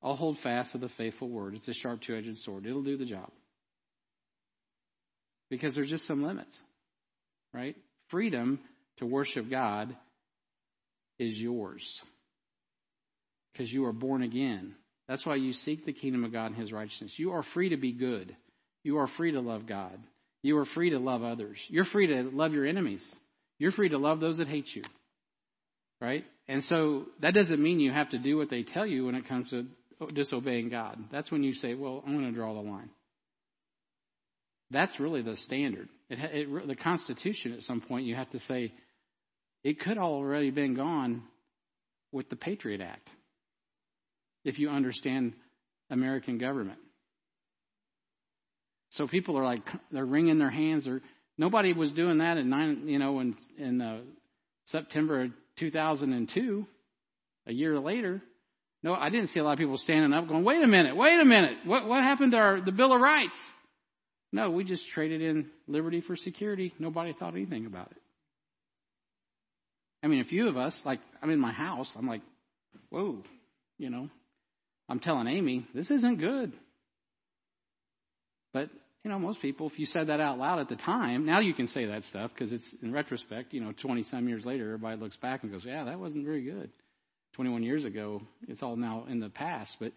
[0.00, 1.56] I'll hold fast to the faithful word.
[1.56, 2.66] It's a sharp two-edged sword.
[2.66, 3.30] It'll do the job.
[5.50, 6.62] Because there's just some limits,
[7.52, 7.76] right?
[8.08, 8.60] Freedom
[8.98, 9.96] to worship God
[11.18, 12.00] is yours.
[13.52, 14.76] Because you are born again.
[15.08, 17.18] That's why you seek the kingdom of God and his righteousness.
[17.18, 18.34] You are free to be good.
[18.84, 19.98] You are free to love God.
[20.42, 21.58] You are free to love others.
[21.68, 23.04] You're free to love your enemies.
[23.58, 24.82] You're free to love those that hate you.
[26.00, 26.24] Right?
[26.48, 29.28] And so that doesn't mean you have to do what they tell you when it
[29.28, 29.66] comes to
[30.12, 30.98] disobeying God.
[31.12, 32.90] That's when you say, well, I'm going to draw the line.
[34.70, 35.88] That's really the standard.
[36.08, 38.72] It, it, the Constitution, at some point, you have to say,
[39.62, 41.22] it could already been gone
[42.10, 43.08] with the Patriot Act,
[44.44, 45.34] if you understand
[45.90, 46.78] American government.
[48.90, 50.86] So people are like they're wringing their hands.
[50.86, 51.00] Or
[51.38, 54.00] nobody was doing that in nine, you know, in in uh,
[54.66, 56.66] September 2002,
[57.46, 58.22] a year later.
[58.82, 61.18] No, I didn't see a lot of people standing up going, "Wait a minute, wait
[61.20, 63.52] a minute, what what happened to our the Bill of Rights?"
[64.30, 66.74] No, we just traded in liberty for security.
[66.78, 67.98] Nobody thought anything about it.
[70.02, 72.22] I mean, a few of us, like I'm in my house, I'm like,
[72.90, 73.22] "Whoa,"
[73.78, 74.10] you know.
[74.88, 76.52] I'm telling Amy, this isn't good.
[78.52, 78.68] But
[79.04, 81.54] you know, most people, if you said that out loud at the time, now you
[81.54, 85.00] can say that stuff because it's in retrospect, you know, 20 some years later, everybody
[85.00, 86.70] looks back and goes, yeah, that wasn't very good.
[87.34, 89.76] 21 years ago, it's all now in the past.
[89.80, 89.92] But,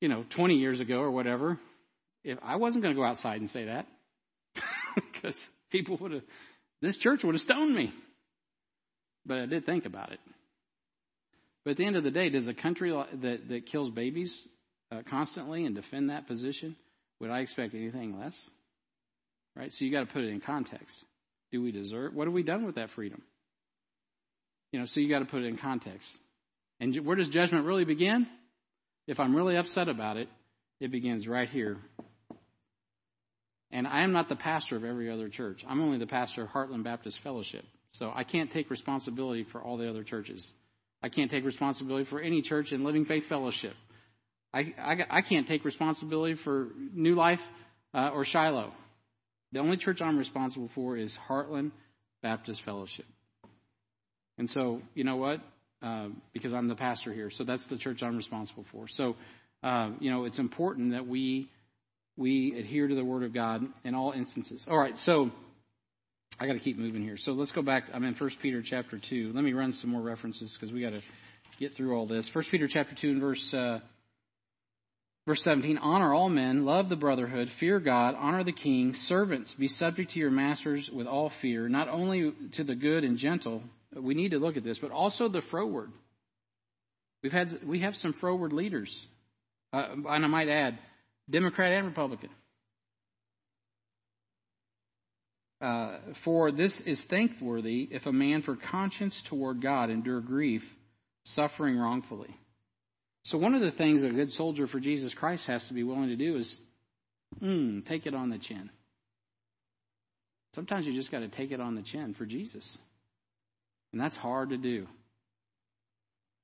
[0.00, 1.58] you know, 20 years ago or whatever,
[2.22, 3.86] if I wasn't going to go outside and say that
[4.94, 5.36] because
[5.72, 6.22] people would have,
[6.80, 7.92] this church would have stoned me.
[9.26, 10.20] But I did think about it.
[11.64, 14.46] But at the end of the day, does a country that, that kills babies
[14.92, 16.76] uh, constantly and defend that position,
[17.20, 18.50] would I expect anything less?
[19.56, 19.72] Right?
[19.72, 20.96] So you got to put it in context.
[21.52, 22.14] Do we deserve?
[22.14, 23.22] What have we done with that freedom?
[24.72, 26.08] You know, so you got to put it in context.
[26.80, 28.26] And where does judgment really begin?
[29.06, 30.28] If I'm really upset about it,
[30.80, 31.78] it begins right here.
[33.70, 35.64] And I am not the pastor of every other church.
[35.68, 37.64] I'm only the pastor of Heartland Baptist Fellowship.
[37.92, 40.52] So I can't take responsibility for all the other churches.
[41.04, 43.74] I can't take responsibility for any church in Living Faith Fellowship.
[44.54, 47.42] I, I, I can't take responsibility for New Life
[47.92, 48.72] uh, or Shiloh.
[49.52, 51.72] The only church I'm responsible for is Heartland
[52.22, 53.04] Baptist Fellowship.
[54.38, 55.40] And so, you know what?
[55.82, 58.88] Uh, because I'm the pastor here, so that's the church I'm responsible for.
[58.88, 59.16] So,
[59.62, 61.50] uh, you know, it's important that we
[62.16, 64.66] we adhere to the Word of God in all instances.
[64.70, 65.30] All right, so
[66.38, 67.16] I got to keep moving here.
[67.16, 67.84] So let's go back.
[67.92, 69.32] I'm in 1 Peter chapter two.
[69.32, 71.02] Let me run some more references because we got to
[71.58, 72.32] get through all this.
[72.34, 73.80] 1 Peter chapter two and verse uh,
[75.26, 79.68] Verse 17, honor all men, love the brotherhood, fear God, honor the king, servants, be
[79.68, 83.62] subject to your masters with all fear, not only to the good and gentle,
[83.96, 85.90] we need to look at this, but also the froward.
[87.22, 89.06] We've had, we have some froward leaders.
[89.72, 90.78] Uh, and I might add,
[91.30, 92.28] Democrat and Republican.
[95.64, 100.62] Uh, for this is thankworthy if a man for conscience toward God endure grief,
[101.24, 102.36] suffering wrongfully.
[103.24, 106.10] So, one of the things a good soldier for Jesus Christ has to be willing
[106.10, 106.60] to do is
[107.42, 108.68] mm, take it on the chin.
[110.54, 112.76] Sometimes you just got to take it on the chin for Jesus.
[113.92, 114.86] And that's hard to do.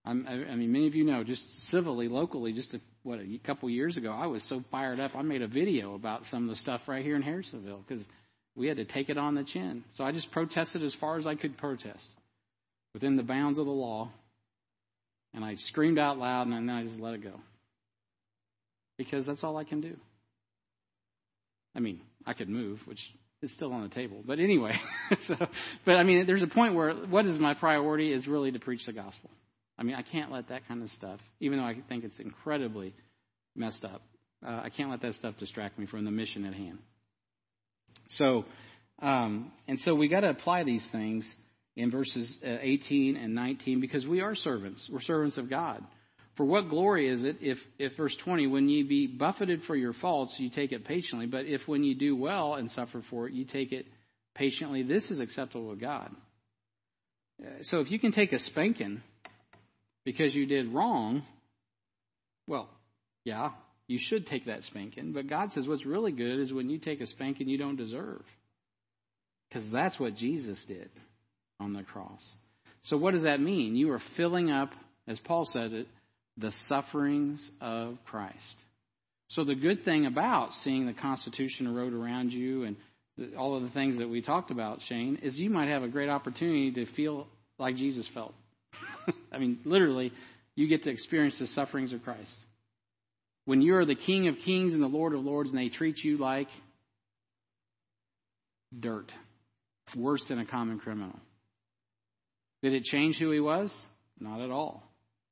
[0.06, 3.68] I'm, I, mean, many of you know, just civilly, locally, just a, what a couple
[3.68, 5.14] years ago, I was so fired up.
[5.14, 8.02] I made a video about some of the stuff right here in Harrisonville because
[8.56, 9.84] we had to take it on the chin.
[9.94, 12.08] So I just protested as far as I could protest
[12.92, 14.10] within the bounds of the law,
[15.32, 17.40] and I screamed out loud, and then I just let it go
[18.98, 19.96] because that's all I can do.
[21.74, 23.00] I mean, I could move, which
[23.42, 24.78] is still on the table, but anyway.
[25.20, 25.36] so,
[25.84, 28.84] but I mean, there's a point where what is my priority is really to preach
[28.86, 29.30] the gospel.
[29.78, 32.94] I mean, I can't let that kind of stuff, even though I think it's incredibly
[33.56, 34.02] messed up,
[34.46, 36.78] uh, I can't let that stuff distract me from the mission at hand.
[38.10, 38.44] So,
[39.00, 41.34] um, and so we got to apply these things
[41.76, 44.88] in verses uh, 18 and 19 because we are servants.
[44.90, 45.84] We're servants of God.
[46.36, 49.92] For what glory is it if, if verse 20, when ye be buffeted for your
[49.92, 53.34] faults, you take it patiently, but if when you do well and suffer for it,
[53.34, 53.86] you take it
[54.34, 56.14] patiently, this is acceptable to God.
[57.42, 59.02] Uh, so if you can take a spanking
[60.04, 61.22] because you did wrong,
[62.46, 62.68] well,
[63.24, 63.50] yeah,
[63.90, 65.10] you should take that spanking.
[65.10, 68.22] But God says what's really good is when you take a spanking you don't deserve.
[69.48, 70.90] Because that's what Jesus did
[71.58, 72.36] on the cross.
[72.82, 73.74] So what does that mean?
[73.74, 74.72] You are filling up,
[75.08, 75.88] as Paul said it,
[76.36, 78.56] the sufferings of Christ.
[79.28, 82.76] So the good thing about seeing the Constitution erode around you and
[83.36, 86.08] all of the things that we talked about, Shane, is you might have a great
[86.08, 87.26] opportunity to feel
[87.58, 88.34] like Jesus felt.
[89.32, 90.12] I mean, literally,
[90.54, 92.36] you get to experience the sufferings of Christ.
[93.44, 95.98] When you are the King of Kings and the Lord of Lords, and they treat
[96.02, 96.48] you like
[98.78, 99.10] dirt,
[99.96, 101.18] worse than a common criminal.
[102.62, 103.76] Did it change who he was?
[104.18, 104.82] Not at all.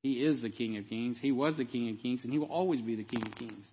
[0.03, 1.19] He is the King of Kings.
[1.19, 3.71] He was the King of Kings, and he will always be the King of Kings.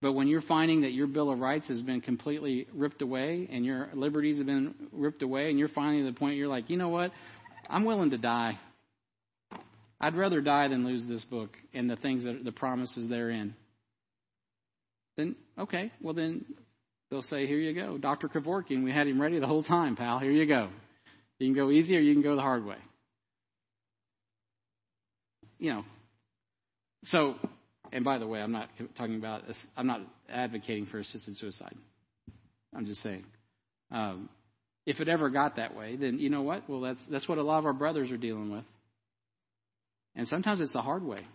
[0.00, 3.64] But when you're finding that your Bill of Rights has been completely ripped away and
[3.64, 6.76] your liberties have been ripped away, and you're finally at the point you're like, you
[6.76, 7.12] know what?
[7.70, 8.58] I'm willing to die.
[10.02, 13.54] I'd rather die than lose this book and the things that the promises therein.
[15.16, 16.44] Then, okay, well, then
[17.10, 17.96] they'll say, here you go.
[17.96, 18.28] Dr.
[18.28, 20.18] Kevorkian, we had him ready the whole time, pal.
[20.18, 20.68] Here you go.
[21.38, 22.78] You can go easy or you can go the hard way.
[25.58, 25.84] You know.
[27.04, 27.36] So
[27.92, 29.42] and by the way, I'm not talking about,
[29.76, 31.76] I'm not advocating for assisted suicide.
[32.74, 33.24] I'm just saying.
[33.90, 34.30] Um,
[34.86, 36.68] if it ever got that way, then you know what?
[36.68, 38.64] Well, that's, that's what a lot of our brothers are dealing with.
[40.14, 41.26] And sometimes it's the hard way.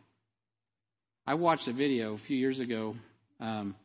[1.26, 2.96] I watched a video a few years ago.
[3.40, 3.76] Um,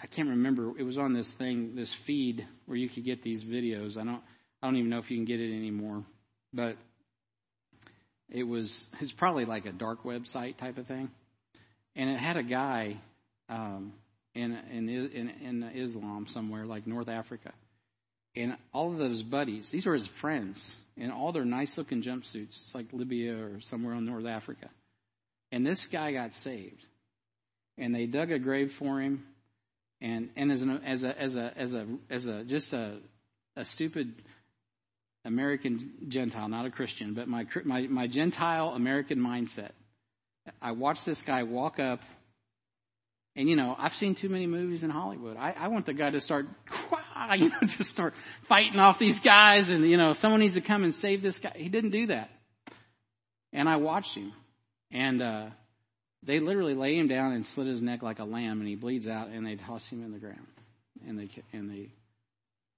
[0.00, 0.72] I can't remember.
[0.78, 3.96] It was on this thing, this feed where you could get these videos.
[3.96, 4.20] I don't,
[4.62, 6.04] I don't even know if you can get it anymore.
[6.52, 6.76] But
[8.28, 11.10] it was, it's probably like a dark website type of thing
[11.96, 12.96] and it had a guy
[13.48, 13.92] um,
[14.34, 17.52] in, in in in Islam somewhere like North Africa,
[18.34, 22.48] and all of those buddies, these were his friends, in all their nice looking jumpsuits,
[22.48, 24.68] it's like Libya or somewhere in North Africa,
[25.52, 26.84] and this guy got saved,
[27.78, 29.24] and they dug a grave for him,
[30.00, 32.98] and and as an as a as a as a as a just a
[33.56, 34.14] a stupid
[35.24, 39.70] American Gentile, not a Christian, but my my my Gentile American mindset.
[40.60, 42.00] I watched this guy walk up,
[43.34, 45.36] and you know, I've seen too many movies in Hollywood.
[45.38, 46.46] I, I want the guy to start,
[47.36, 48.14] you know, just start
[48.48, 51.52] fighting off these guys, and you know, someone needs to come and save this guy.
[51.56, 52.30] He didn't do that,
[53.52, 54.32] and I watched him,
[54.90, 55.46] and uh,
[56.22, 59.08] they literally lay him down and slit his neck like a lamb, and he bleeds
[59.08, 60.46] out, and they toss him in the ground,
[61.06, 61.90] and they and they.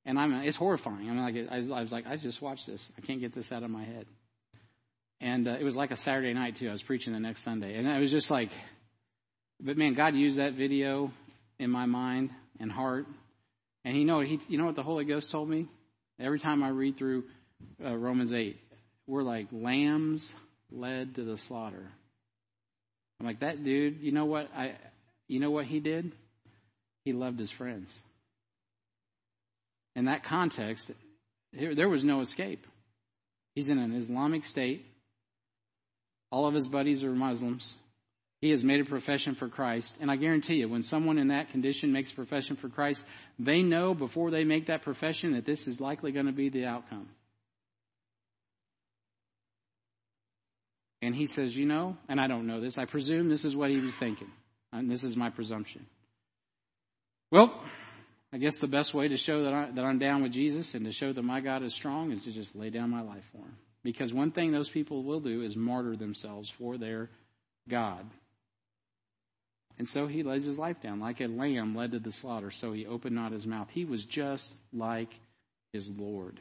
[0.09, 1.11] And I'm, it's horrifying.
[1.11, 2.89] I mean, like, I I was like, I just watched this.
[2.97, 4.07] I can't get this out of my head.
[5.20, 6.68] And uh, it was like a Saturday night, too.
[6.68, 7.76] I was preaching the next Sunday.
[7.76, 8.51] And I was just like,
[9.61, 11.11] but man, God used that video
[11.59, 12.30] in my mind
[12.61, 13.07] and heart.
[13.87, 15.68] And you know, he, you know what the Holy Ghost told me?
[16.18, 17.22] Every time I read through
[17.82, 18.59] uh, Romans 8,
[19.07, 20.34] we're like lambs
[20.72, 21.89] led to the slaughter.
[23.20, 24.74] I'm like, that dude, you know what I
[25.28, 26.12] you know what he did?
[27.05, 27.97] He loved his friends.
[29.95, 30.91] In that context,
[31.53, 32.66] there was no escape.
[33.55, 34.84] He's in an Islamic state.
[36.32, 37.72] All of his buddies are Muslims.
[38.41, 39.95] He has made a profession for Christ.
[40.01, 43.05] And I guarantee you, when someone in that condition makes a profession for Christ,
[43.39, 46.66] they know before they make that profession that this is likely going to be the
[46.66, 47.09] outcome.
[51.01, 53.70] And he says, You know, and I don't know this, I presume this is what
[53.70, 54.30] he was thinking.
[54.72, 55.87] And this is my presumption.
[57.30, 57.62] Well,
[58.32, 60.84] I guess the best way to show that, I, that I'm down with Jesus and
[60.84, 63.39] to show that my God is strong is to just lay down my life for
[63.39, 63.57] him.
[63.82, 67.09] Because one thing those people will do is martyr themselves for their
[67.68, 68.05] God.
[69.79, 72.72] And so he lays his life down like a lamb led to the slaughter, so
[72.72, 73.68] he opened not his mouth.
[73.70, 75.11] He was just like
[75.72, 76.41] his Lord.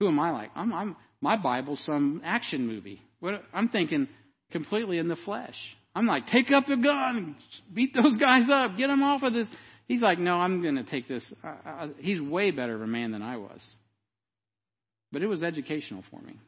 [0.00, 0.50] Who am I like?
[0.54, 3.02] I'm, I'm, my Bible's some action movie.
[3.20, 4.08] What I'm thinking
[4.50, 5.76] completely in the flesh.
[5.94, 7.36] I'm like, take up the gun,
[7.72, 9.48] beat those guys up, get them off of this.
[9.86, 11.32] He's like, no, I'm going to take this.
[11.42, 13.76] I, I, he's way better of a man than I was.
[15.12, 16.38] But it was educational for me.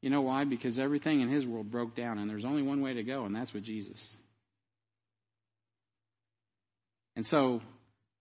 [0.00, 0.44] You know why?
[0.44, 3.36] Because everything in his world broke down, and there's only one way to go, and
[3.36, 4.16] that's with Jesus.
[7.16, 7.60] And so,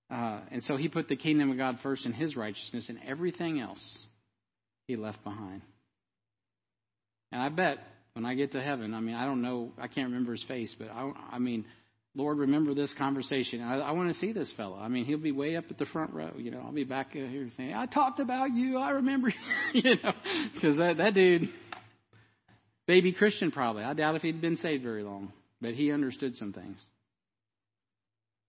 [0.10, 3.60] uh, and so he put the kingdom of God first in his righteousness, and everything
[3.60, 3.98] else
[4.88, 5.62] he left behind.
[7.32, 7.78] And I bet
[8.14, 10.76] when I get to heaven, I mean, I don't know, I can't remember his face,
[10.78, 11.66] but I, I mean,
[12.14, 13.62] Lord, remember this conversation.
[13.62, 14.78] I, I want to see this fellow.
[14.78, 16.32] I mean, he'll be way up at the front row.
[16.38, 18.78] You know, I'll be back here saying, I talked about you.
[18.78, 19.34] I remember,
[19.74, 20.12] you know,
[20.54, 21.50] because that, that dude,
[22.86, 23.84] baby Christian probably.
[23.84, 25.32] I doubt if he'd been saved very long,
[25.62, 26.78] but he understood some things.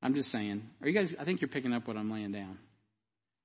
[0.02, 0.62] I'm just saying.
[0.80, 2.58] Are you guys, I think you're picking up what I'm laying down.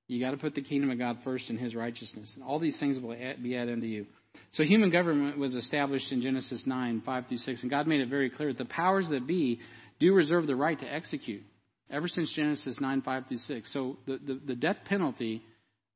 [0.08, 2.32] You got to put the kingdom of God first in his righteousness.
[2.34, 4.06] And all these things will be added unto you.
[4.52, 8.08] So human government was established in Genesis 9, 5 through 6, and God made it
[8.08, 9.60] very clear that the powers that be
[9.98, 11.42] do reserve the right to execute,
[11.90, 13.72] ever since Genesis 9, 5 through 6.
[13.72, 15.42] So the, the, the death penalty,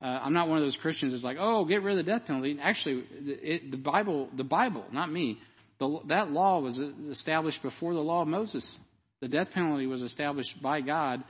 [0.03, 2.27] uh, I'm not one of those Christians that's like, oh, get rid of the death
[2.27, 2.59] penalty.
[2.61, 5.39] Actually, it, the Bible, the Bible, not me,
[5.79, 8.79] the, that law was established before the law of Moses.
[9.23, 11.23] The death penalty was established by God,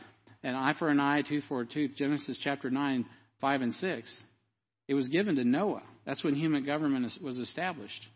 [0.42, 3.04] an eye for an eye, tooth for a tooth, Genesis chapter 9,
[3.42, 4.22] 5 and 6.
[4.88, 5.82] It was given to Noah.
[6.06, 8.08] That's when human government was established.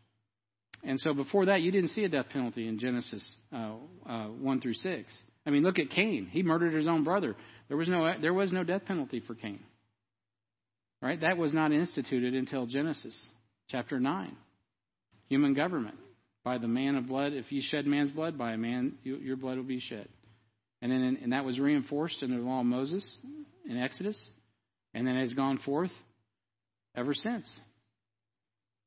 [0.83, 3.75] And so before that, you didn't see a death penalty in Genesis uh,
[4.09, 5.23] uh, 1 through 6.
[5.45, 6.27] I mean, look at Cain.
[6.33, 7.37] He murdered his own brother.
[7.69, 9.61] There was no, there was no death penalty for Cain.
[11.03, 11.21] Right?
[11.21, 13.29] That was not instituted until Genesis
[13.69, 14.35] chapter 9.
[15.29, 15.97] Human government.
[16.47, 19.35] By the man of blood, if you shed man's blood, by a man, you, your
[19.35, 20.09] blood will be shed.
[20.81, 23.19] And then, and that was reinforced in the law of Moses
[23.69, 24.31] in Exodus.
[24.95, 25.91] And then has gone forth
[26.95, 27.61] ever since.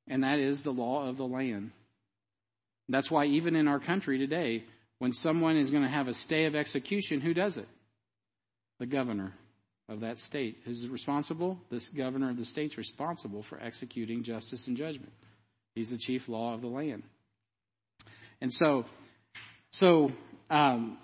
[0.08, 1.72] And that is the law of the land.
[2.88, 4.64] That's why even in our country today,
[5.00, 7.68] when someone is going to have a stay of execution, who does it?
[8.80, 9.34] The governor
[9.90, 10.60] of that state.
[10.66, 11.60] is responsible?
[11.70, 15.12] This governor of the state's responsible for executing justice and judgment.
[15.76, 17.04] He's the chief law of the land.
[18.42, 18.86] And so,
[19.72, 20.12] so,
[20.50, 20.98] um,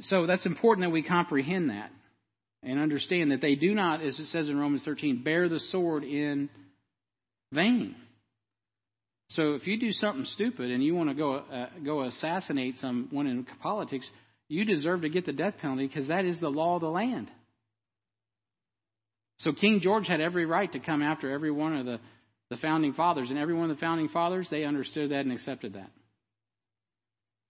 [0.00, 1.90] so that's important that we comprehend that
[2.62, 6.04] and understand that they do not, as it says in Romans 13, bear the sword
[6.04, 6.50] in
[7.52, 7.94] vain.
[9.28, 13.26] So if you do something stupid and you want to go uh, go assassinate someone
[13.26, 14.08] in politics,
[14.48, 17.28] you deserve to get the death penalty because that is the law of the land.
[19.38, 22.00] So King George had every right to come after every one of the,
[22.50, 25.74] the founding fathers, and every one of the founding fathers, they understood that and accepted
[25.74, 25.90] that.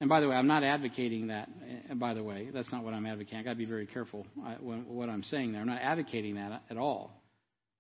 [0.01, 1.49] And by the way, I'm not advocating that.
[1.91, 3.39] Eh, by the way, that's not what I'm advocating.
[3.39, 4.27] I've got to be very careful
[4.69, 5.61] what I'm saying there.
[5.61, 7.23] I'm not advocating that at all,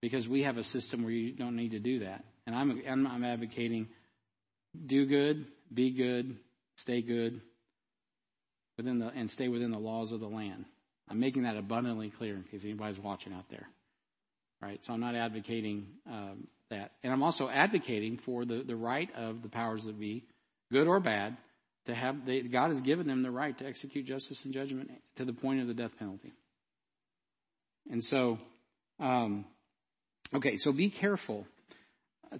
[0.00, 2.24] because we have a system where you don't need to do that.
[2.46, 3.88] And I'm I'm, I'm advocating
[4.86, 6.36] do good, be good,
[6.76, 7.40] stay good,
[8.78, 10.64] within the and stay within the laws of the land.
[11.08, 13.68] I'm making that abundantly clear in case anybody's watching out there.
[14.62, 14.82] Right?
[14.84, 19.42] So I'm not advocating um, that, and I'm also advocating for the the right of
[19.42, 20.24] the powers that be,
[20.72, 21.36] good or bad
[21.86, 25.24] to have they, God has given them the right to execute justice and judgment to
[25.24, 26.32] the point of the death penalty.
[27.90, 28.38] And so,
[28.98, 29.44] um,
[30.34, 31.46] okay, so be careful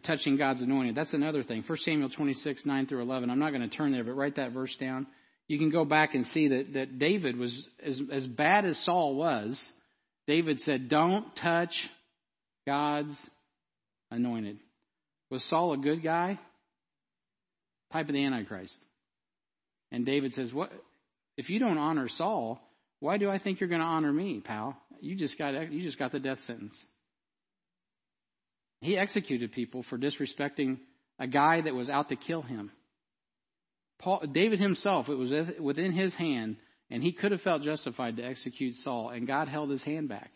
[0.03, 0.95] touching God's anointed.
[0.95, 1.63] That's another thing.
[1.67, 3.31] 1 Samuel 26, 9 through 11.
[3.31, 5.07] I'm not going to turn there, but write that verse down.
[5.49, 9.15] You can go back and see that, that David was, as, as bad as Saul
[9.15, 9.73] was,
[10.27, 11.89] David said, don't touch
[12.67, 13.17] God's
[14.11, 14.59] anointed.
[15.31, 16.39] Was Saul a good guy?
[17.93, 18.77] Type of the Antichrist.
[19.91, 20.73] And David says, "What
[21.37, 22.61] if you don't honor Saul?
[23.01, 24.77] Why do I think you're going to honor me, pal?
[25.01, 26.85] You just got you just got the death sentence."
[28.81, 30.79] He executed people for disrespecting
[31.19, 32.71] a guy that was out to kill him.
[33.99, 36.57] Paul, David himself, it was within his hand,
[36.91, 40.31] and he could have felt justified to execute Saul, and God held his hand back.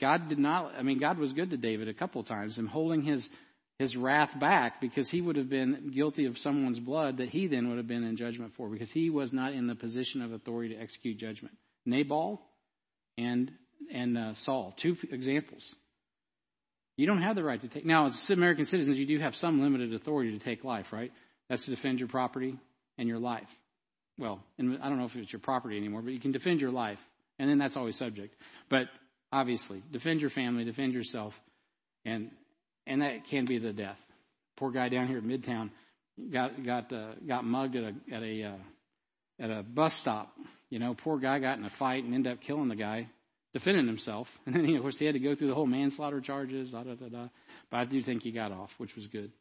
[0.00, 3.02] God did not, I mean, God was good to David a couple times in holding
[3.02, 3.28] his
[3.78, 7.68] his wrath back because he would have been guilty of someone's blood that he then
[7.68, 10.74] would have been in judgment for because he was not in the position of authority
[10.74, 11.54] to execute judgment.
[11.86, 12.40] Nabal
[13.16, 13.52] and
[13.92, 15.74] and uh, Saul, two examples.
[16.96, 17.86] You don't have the right to take.
[17.86, 21.12] Now, as American citizens, you do have some limited authority to take life, right?
[21.48, 22.58] That's to defend your property
[22.98, 23.48] and your life.
[24.18, 26.72] Well, and I don't know if it's your property anymore, but you can defend your
[26.72, 26.98] life,
[27.38, 28.34] and then that's always subject.
[28.68, 28.88] But
[29.30, 31.34] obviously, defend your family, defend yourself,
[32.04, 32.32] and
[32.88, 33.98] and that can be the death.
[34.56, 35.70] Poor guy down here at Midtown
[36.32, 40.34] got got uh, got mugged at a at a uh, at a bus stop.
[40.70, 43.08] You know, poor guy got in a fight and ended up killing the guy.
[43.54, 44.28] defending himself.
[44.46, 46.94] And then, of course, he had to go through the whole manslaughter charges, da da
[46.94, 47.28] da da.
[47.70, 49.32] But I do think he got off, which was good.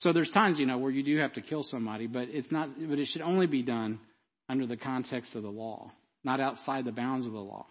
[0.00, 2.68] So there's times, you know, where you do have to kill somebody, but it's not,
[2.78, 4.00] but it should only be done
[4.48, 5.90] under the context of the law,
[6.24, 7.66] not outside the bounds of the law.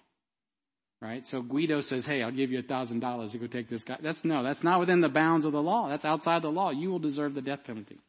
[1.04, 1.26] Right?
[1.26, 3.98] So Guido says, Hey, I'll give you a thousand dollars to go take this guy.
[4.02, 5.90] That's no, that's not within the bounds of the law.
[5.90, 6.72] That's outside the law.
[6.72, 8.00] You will deserve the death penalty.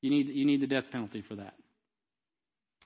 [0.00, 1.52] You need, you need the death penalty for that.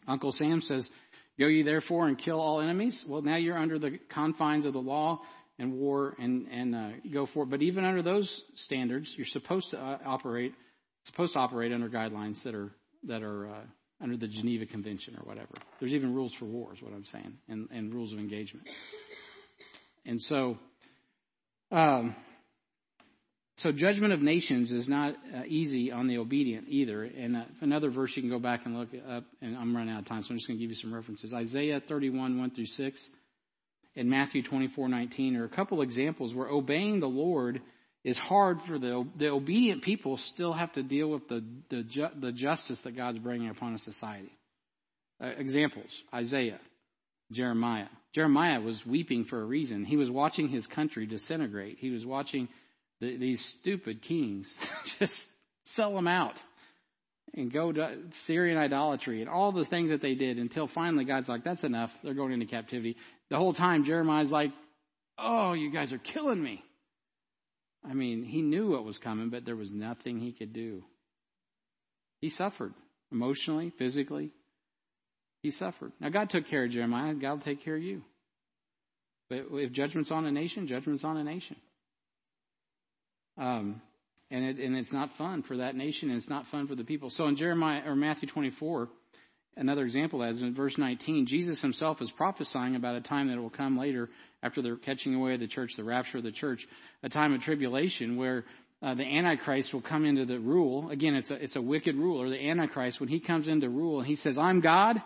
[0.09, 0.91] Uncle Sam says,
[1.39, 3.05] Go ye therefore and kill all enemies.
[3.07, 5.21] Well, now you're under the confines of the law
[5.57, 7.51] and war and, and uh, go for it.
[7.51, 10.53] But even under those standards, you're supposed to uh, operate,
[11.05, 12.73] supposed to operate under guidelines that are,
[13.05, 13.61] that are uh,
[14.01, 15.53] under the Geneva Convention or whatever.
[15.81, 18.69] There's even rules for war, is what I'm saying, and, and rules of engagement.
[20.05, 20.59] And so,
[21.73, 22.15] um,
[23.57, 27.03] so judgment of nations is not uh, easy on the obedient either.
[27.03, 30.01] And uh, another verse you can go back and look up, and I'm running out
[30.01, 31.33] of time, so I'm just going to give you some references.
[31.33, 33.11] Isaiah 31, 1 through 6,
[33.97, 37.63] and Matthew 24, 19 are a couple examples where obeying the Lord
[38.07, 42.15] is hard for the, the obedient people still have to deal with the, the, ju-
[42.21, 44.31] the justice that God's bringing upon a society.
[45.21, 46.61] Uh, examples, Isaiah,
[47.33, 47.89] Jeremiah.
[48.15, 49.85] Jeremiah was weeping for a reason.
[49.85, 51.79] He was watching his country disintegrate.
[51.81, 52.49] He was watching
[53.01, 54.55] the, these stupid kings
[55.01, 55.19] just
[55.65, 56.41] sell them out
[57.35, 57.97] and go to
[58.27, 61.91] Syrian idolatry and all the things that they did until finally God's like, that's enough.
[62.05, 62.97] They're going into captivity.
[63.31, 64.53] The whole time Jeremiah's like,
[65.19, 66.63] oh, you guys are killing me.
[67.85, 70.83] I mean, he knew what was coming, but there was nothing he could do.
[72.21, 72.75] He suffered
[73.13, 74.33] emotionally, physically.
[75.43, 75.93] He suffered.
[76.01, 77.15] Now, God took care of Jeremiah.
[77.15, 78.03] God will take care of you.
[79.29, 81.57] But if judgment's on a nation, judgment's on a nation.
[83.39, 83.83] Um,
[84.31, 86.85] and it, and it's not fun for that nation, and it's not fun for the
[86.85, 87.11] people.
[87.11, 88.89] So in Jeremiah or Matthew 24,
[89.57, 93.51] another example as in verse 19, Jesus himself is prophesying about a time that will
[93.51, 94.11] come later
[94.43, 96.67] after the catching away of the church, the rapture of the church,
[97.03, 98.45] a time of tribulation where
[98.83, 100.91] uh, the Antichrist will come into the rule.
[100.91, 102.29] Again, it's a, it's a wicked ruler.
[102.29, 105.03] The Antichrist, when he comes into rule and he says, I'm God,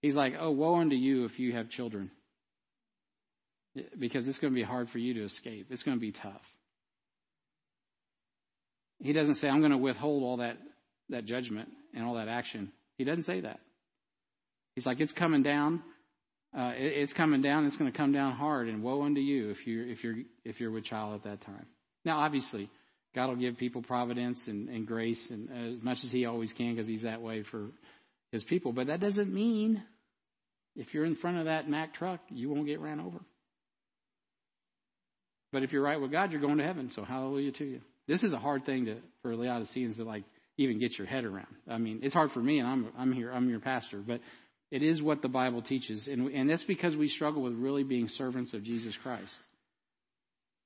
[0.00, 2.10] he's like, oh, woe unto you if you have children.
[3.98, 5.66] Because it's going to be hard for you to escape.
[5.70, 6.42] It's going to be tough.
[9.00, 10.58] He doesn't say, I'm going to withhold all that,
[11.08, 12.70] that judgment and all that action.
[12.98, 13.58] He doesn't say that.
[14.74, 15.82] He's like, it's coming down.
[16.56, 17.66] Uh, it, it's coming down.
[17.66, 20.60] It's going to come down hard, and woe unto you if you're if you're if
[20.60, 21.66] you're with child at that time.
[22.04, 22.68] Now, obviously,
[23.14, 26.52] God will give people providence and, and grace, and uh, as much as He always
[26.52, 27.70] can, because He's that way for
[28.32, 28.72] His people.
[28.72, 29.82] But that doesn't mean
[30.76, 33.20] if you're in front of that Mack truck, you won't get ran over.
[35.52, 36.90] But if you're right with God, you're going to heaven.
[36.90, 37.80] So hallelujah to you.
[38.08, 40.24] This is a hard thing to for Laodiceans to like
[40.58, 41.54] even get your head around.
[41.68, 44.20] I mean, it's hard for me, and I'm I'm here, I'm your pastor, but
[44.72, 48.08] it is what the Bible teaches, and and that's because we struggle with really being
[48.08, 49.36] servants of Jesus Christ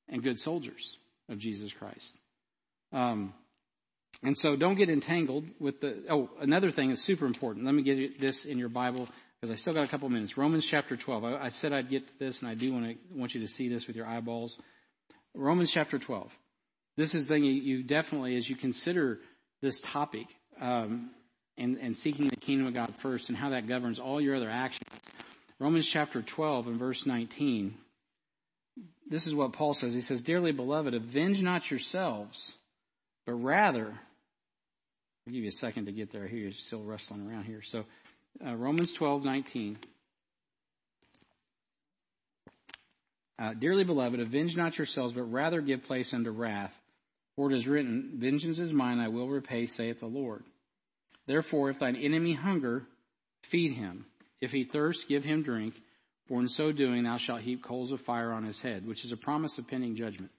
[0.08, 0.96] and good soldiers
[1.28, 2.12] of Jesus Christ.
[2.92, 3.34] Um,
[4.22, 6.04] and so don't get entangled with the.
[6.08, 7.66] Oh, another thing is super important.
[7.66, 9.08] Let me get you this in your Bible
[9.40, 10.38] because I still got a couple minutes.
[10.38, 11.24] Romans chapter 12.
[11.24, 13.68] I, I said I'd get this, and I do want to want you to see
[13.68, 14.58] this with your eyeballs.
[15.34, 16.30] Romans chapter 12
[16.96, 19.20] this is the thing you definitely, as you consider
[19.60, 20.26] this topic
[20.60, 21.10] um,
[21.58, 24.50] and, and seeking the kingdom of God first and how that governs all your other
[24.50, 24.88] actions.
[25.58, 27.74] Romans chapter 12 and verse 19.
[29.08, 29.94] This is what Paul says.
[29.94, 32.52] He says, Dearly beloved, avenge not yourselves,
[33.24, 36.26] but rather, I'll give you a second to get there.
[36.26, 37.62] Here, you're still wrestling around here.
[37.62, 37.84] So,
[38.44, 39.78] uh, Romans 12, 19.
[43.38, 46.74] Uh, Dearly beloved, avenge not yourselves, but rather give place unto wrath.
[47.36, 50.42] For it is written, Vengeance is mine, I will repay, saith the Lord.
[51.26, 52.84] Therefore, if thine enemy hunger,
[53.50, 54.06] feed him.
[54.40, 55.74] If he thirst, give him drink.
[56.28, 59.12] For in so doing thou shalt heap coals of fire on his head, which is
[59.12, 60.32] a promise of pending judgment.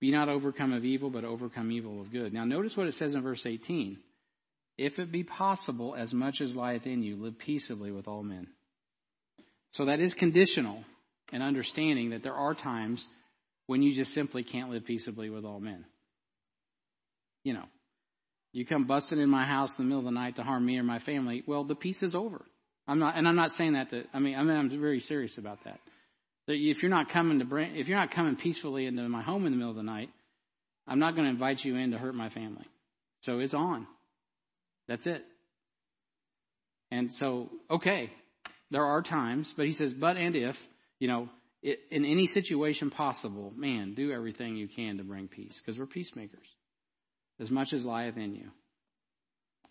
[0.00, 2.32] Be not overcome of evil, but overcome evil of good.
[2.32, 3.98] Now notice what it says in verse 18.
[4.76, 8.48] If it be possible, as much as lieth in you, live peaceably with all men.
[9.72, 10.84] So that is conditional
[11.32, 13.06] and understanding that there are times
[13.66, 15.84] when you just simply can't live peaceably with all men
[17.48, 17.64] you know,
[18.52, 20.78] you come busting in my house in the middle of the night to harm me
[20.78, 22.44] or my family, well, the peace is over.
[22.86, 25.36] I'm not, and I'm not saying that to, I mean, I mean, I'm very serious
[25.36, 25.80] about that.
[26.46, 29.44] That if you're not coming to bring, if you're not coming peacefully into my home
[29.44, 30.08] in the middle of the night,
[30.86, 32.64] I'm not going to invite you in to hurt my family.
[33.20, 33.86] So it's on.
[34.86, 35.22] That's it.
[36.90, 38.10] And so, okay,
[38.70, 40.56] there are times, but he says, but and if,
[40.98, 41.28] you know,
[41.62, 46.46] in any situation possible, man, do everything you can to bring peace because we're peacemakers
[47.40, 48.50] as much as lieth in you.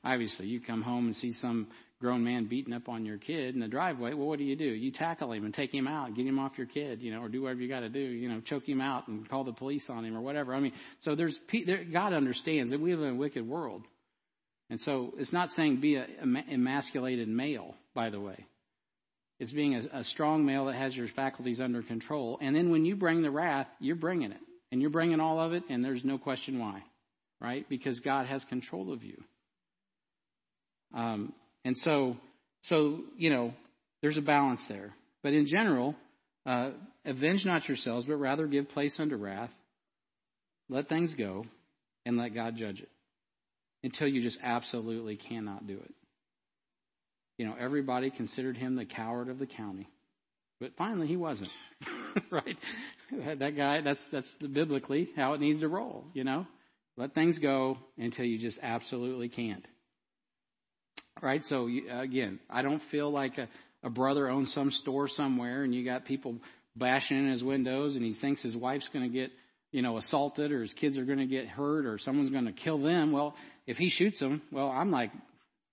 [0.04, 1.68] Obviously, you come home and see some
[2.00, 4.14] grown man beating up on your kid in the driveway.
[4.14, 4.66] Well, what do you do?
[4.66, 7.30] You tackle him and take him out, get him off your kid, you know, or
[7.30, 9.90] do whatever you got to do, you know, choke him out and call the police
[9.90, 10.54] on him or whatever.
[10.54, 13.84] I mean, so there's there, God understands that we live in a wicked world,
[14.70, 18.46] and so it's not saying be an emasculated male, by the way.
[19.40, 22.86] It's being a, a strong male that has your faculties under control, and then when
[22.86, 24.42] you bring the wrath, you're bringing it,
[24.72, 26.84] and you're bringing all of it, and there's no question why,
[27.42, 27.68] right?
[27.70, 29.24] Because God has control of you.
[30.94, 31.34] Um,
[31.66, 32.18] and so,
[32.62, 33.54] so you know,
[34.02, 34.94] there's a balance there.
[35.24, 35.96] But in general,
[36.46, 36.72] uh,
[37.06, 39.52] avenge not yourselves, but rather give place unto wrath.
[40.70, 41.46] Let things go,
[42.06, 42.90] and let God judge it
[43.84, 45.94] until you just absolutely cannot do it.
[47.38, 49.88] You know, everybody considered him the coward of the county,
[50.60, 51.52] but finally he wasn't.
[52.32, 52.58] right?
[53.40, 56.06] That, guy, that's that's biblically how it needs to roll.
[56.14, 56.48] You know,
[56.98, 59.66] let things go until you just absolutely can't.
[61.22, 61.46] Right?
[61.46, 63.48] So you, again, I don't feel like a,
[63.84, 66.38] a brother owns some store somewhere and you got people
[66.76, 69.32] bashing in his windows and he thinks his wife's going to get,
[69.72, 72.52] you know, assaulted or his kids are going to get hurt or someone's going to
[72.52, 73.12] kill them.
[73.12, 73.36] Well,
[73.66, 75.12] if he shoots them, well, I'm like,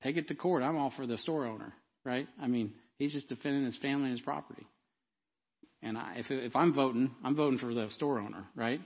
[0.02, 0.62] take it to court.
[0.62, 1.72] I'm all for the store owner,
[2.04, 2.28] right?
[2.40, 4.66] I mean, he's just defending his family and his property.
[5.82, 8.80] And I, if if I'm voting, I'm voting for the store owner, right?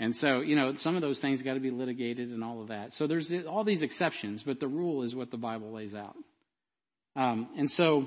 [0.00, 2.68] And so, you know, some of those things got to be litigated and all of
[2.68, 2.94] that.
[2.94, 6.16] So there's all these exceptions, but the rule is what the Bible lays out.
[7.16, 8.06] Um, and so,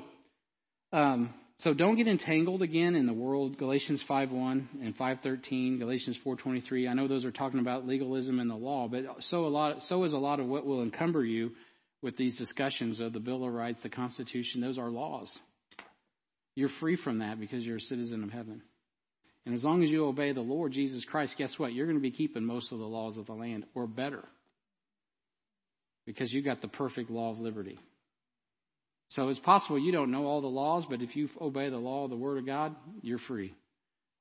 [0.91, 3.59] um, so don't get entangled again in the world.
[3.59, 6.89] Galatians 5:1 and 5:13, Galatians 4:23.
[6.89, 10.03] I know those are talking about legalism and the law, but so a lot, so
[10.03, 11.51] is a lot of what will encumber you
[12.01, 14.61] with these discussions of the Bill of Rights, the Constitution.
[14.61, 15.37] Those are laws.
[16.55, 18.63] You're free from that because you're a citizen of heaven.
[19.45, 21.73] And as long as you obey the Lord Jesus Christ, guess what?
[21.73, 24.23] You're going to be keeping most of the laws of the land, or better.
[26.05, 27.79] Because you got the perfect law of liberty.
[29.09, 32.05] So it's possible you don't know all the laws, but if you obey the law
[32.05, 33.53] of the Word of God, you're free.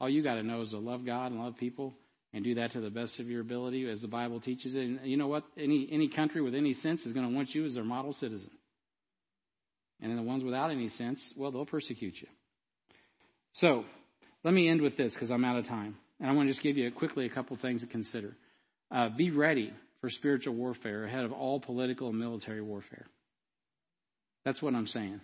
[0.00, 1.94] All you got to know is to love God and love people
[2.32, 4.82] and do that to the best of your ability as the Bible teaches it.
[4.82, 5.44] And you know what?
[5.56, 8.50] Any, any country with any sense is going to want you as their model citizen.
[10.00, 12.28] And then the ones without any sense, well, they'll persecute you.
[13.52, 13.84] So,
[14.44, 15.96] let me end with this because I'm out of time.
[16.20, 18.36] And I want to just give you quickly a couple things to consider.
[18.90, 23.06] Uh, be ready for spiritual warfare ahead of all political and military warfare.
[24.44, 25.20] That's what I'm saying.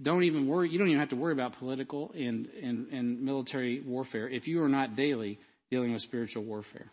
[0.00, 0.70] Don't even worry.
[0.70, 4.62] You don't even have to worry about political and, and, and military warfare if you
[4.62, 5.38] are not daily
[5.70, 6.90] dealing with spiritual warfare.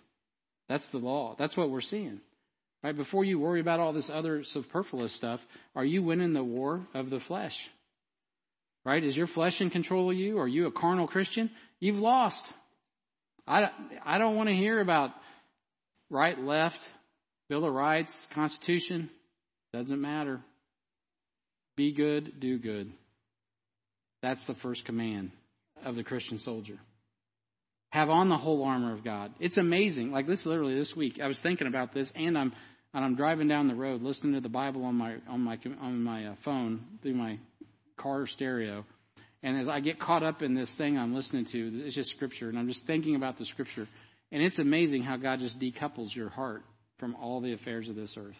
[0.70, 1.36] That's the law.
[1.38, 2.22] That's what we're seeing.
[2.84, 2.96] Right?
[2.96, 5.40] Before you worry about all this other superfluous stuff,
[5.76, 7.70] are you winning the war of the flesh?
[8.84, 9.04] Right?
[9.04, 10.40] Is your flesh in control of you?
[10.40, 11.52] Are you a carnal Christian?
[11.80, 12.52] You've lost.
[13.48, 13.70] I,
[14.04, 15.12] I don't want to hear about
[16.10, 16.90] right, left,
[17.50, 19.10] Bill of Rights, Constitution.
[19.74, 20.42] Doesn't matter.
[21.76, 22.92] Be good, do good.
[24.22, 25.32] That's the first command
[25.84, 26.78] of the Christian soldier.
[27.92, 29.34] Have on the whole armor of God.
[29.40, 30.12] It's amazing.
[30.12, 32.54] Like this literally this week, I was thinking about this and I'm
[32.94, 36.04] and I'm driving down the road listening to the Bible on my on my on
[36.04, 37.40] my uh, phone through my
[38.02, 38.86] car stereo.
[39.44, 42.50] And as I get caught up in this thing I'm listening to, it's just scripture,
[42.50, 43.88] and I'm just thinking about the scripture.
[44.32, 46.64] And it's amazing how God just decouples your heart
[47.00, 48.38] from all the affairs of this earth.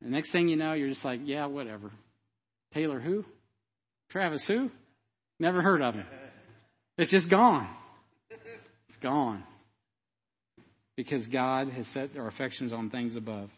[0.00, 1.90] The next thing you know, you're just like, yeah, whatever.
[2.74, 3.24] Taylor who?
[4.10, 4.70] Travis who?
[5.38, 6.06] Never heard of him.
[6.98, 7.68] It's just gone.
[8.88, 9.44] It's gone.
[10.96, 13.50] Because God has set our affections on things above.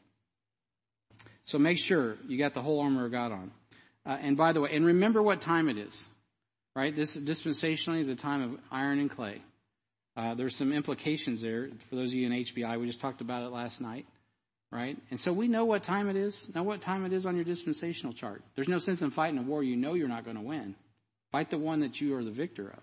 [1.47, 3.51] So make sure you got the whole armor of God on.
[4.07, 6.05] Uh, and by the way, and remember what time it is,
[6.77, 6.95] right?
[6.95, 9.43] This dispensationally is a time of iron and clay.
[10.17, 12.79] Uh, there's some implications there for those of you in HBI.
[12.79, 14.07] We just talked about it last night,
[14.71, 14.97] right?
[15.11, 16.49] And so we know what time it is.
[16.55, 18.43] Know what time it is on your dispensational chart.
[18.55, 20.77] There's no sense in fighting a war you know you're not going to win.
[21.33, 22.83] Fight the one that you are the victor of,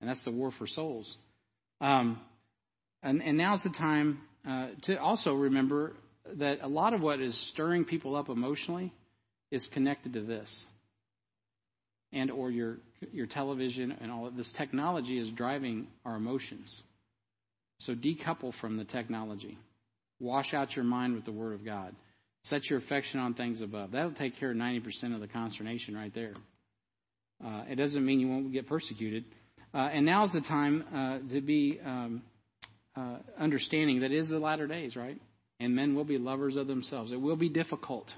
[0.00, 1.16] and that's the war for souls.
[1.80, 2.20] Um,
[3.02, 5.94] and, and now's the time uh, to also remember
[6.34, 8.92] that a lot of what is stirring people up emotionally
[9.52, 10.66] is connected to this
[12.12, 12.78] and or your
[13.12, 14.50] your television and all of this.
[14.50, 16.82] Technology is driving our emotions.
[17.78, 19.58] So decouple from the technology.
[20.20, 21.94] Wash out your mind with the word of god.
[22.44, 23.92] Set your affection on things above.
[23.92, 26.34] That'll take care of 90% of the consternation right there.
[27.44, 29.24] Uh, it doesn't mean you won't get persecuted.
[29.74, 32.22] Uh, and now's the time uh, to be um,
[32.96, 35.20] uh, understanding that it is the latter days right?
[35.60, 37.12] And men will be lovers of themselves.
[37.12, 38.12] It will be difficult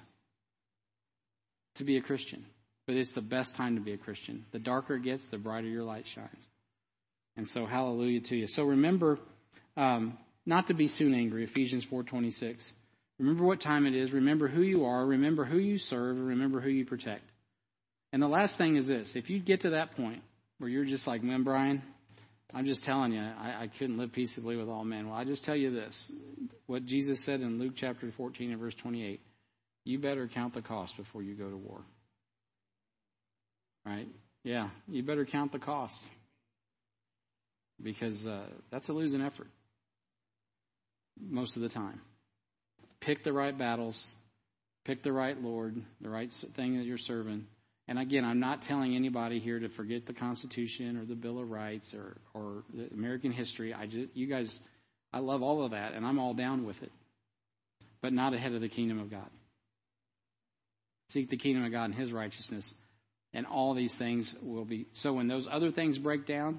[1.77, 2.45] to be a Christian,
[2.87, 4.45] but it's the best time to be a Christian.
[4.53, 6.49] The darker it gets, the brighter your light shines.
[7.37, 8.47] And so, hallelujah to you.
[8.47, 9.19] So remember
[9.77, 11.45] um, not to be soon angry.
[11.45, 12.73] Ephesians four twenty six.
[13.19, 14.13] Remember what time it is.
[14.13, 15.07] Remember who you are.
[15.07, 16.19] Remember who you serve.
[16.19, 17.25] Remember who you protect.
[18.13, 20.23] And the last thing is this if you get to that point
[20.59, 21.83] where you're just like, man, Brian,
[22.53, 25.09] I'm just telling you, I, I couldn't live peaceably with all men.
[25.09, 26.11] Well, I just tell you this
[26.67, 29.21] what Jesus said in Luke chapter 14 and verse 28
[29.85, 31.83] you better count the cost before you go to war.
[33.85, 34.09] Right?
[34.43, 35.99] Yeah, you better count the cost
[37.83, 39.49] because uh, that's a losing effort
[41.21, 42.01] most of the time.
[43.01, 44.15] Pick the right battles,
[44.85, 47.47] pick the right Lord, the right thing that you're serving.
[47.87, 51.51] And again, I'm not telling anybody here to forget the Constitution or the Bill of
[51.51, 53.75] Rights or, or American history.
[53.75, 54.59] I just, you guys,
[55.13, 56.93] I love all of that, and I'm all down with it,
[58.01, 59.29] but not ahead of the kingdom of God.
[61.15, 62.75] Seek the kingdom of God and His righteousness,
[63.33, 64.87] and all these things will be.
[64.95, 66.59] So when those other things break down,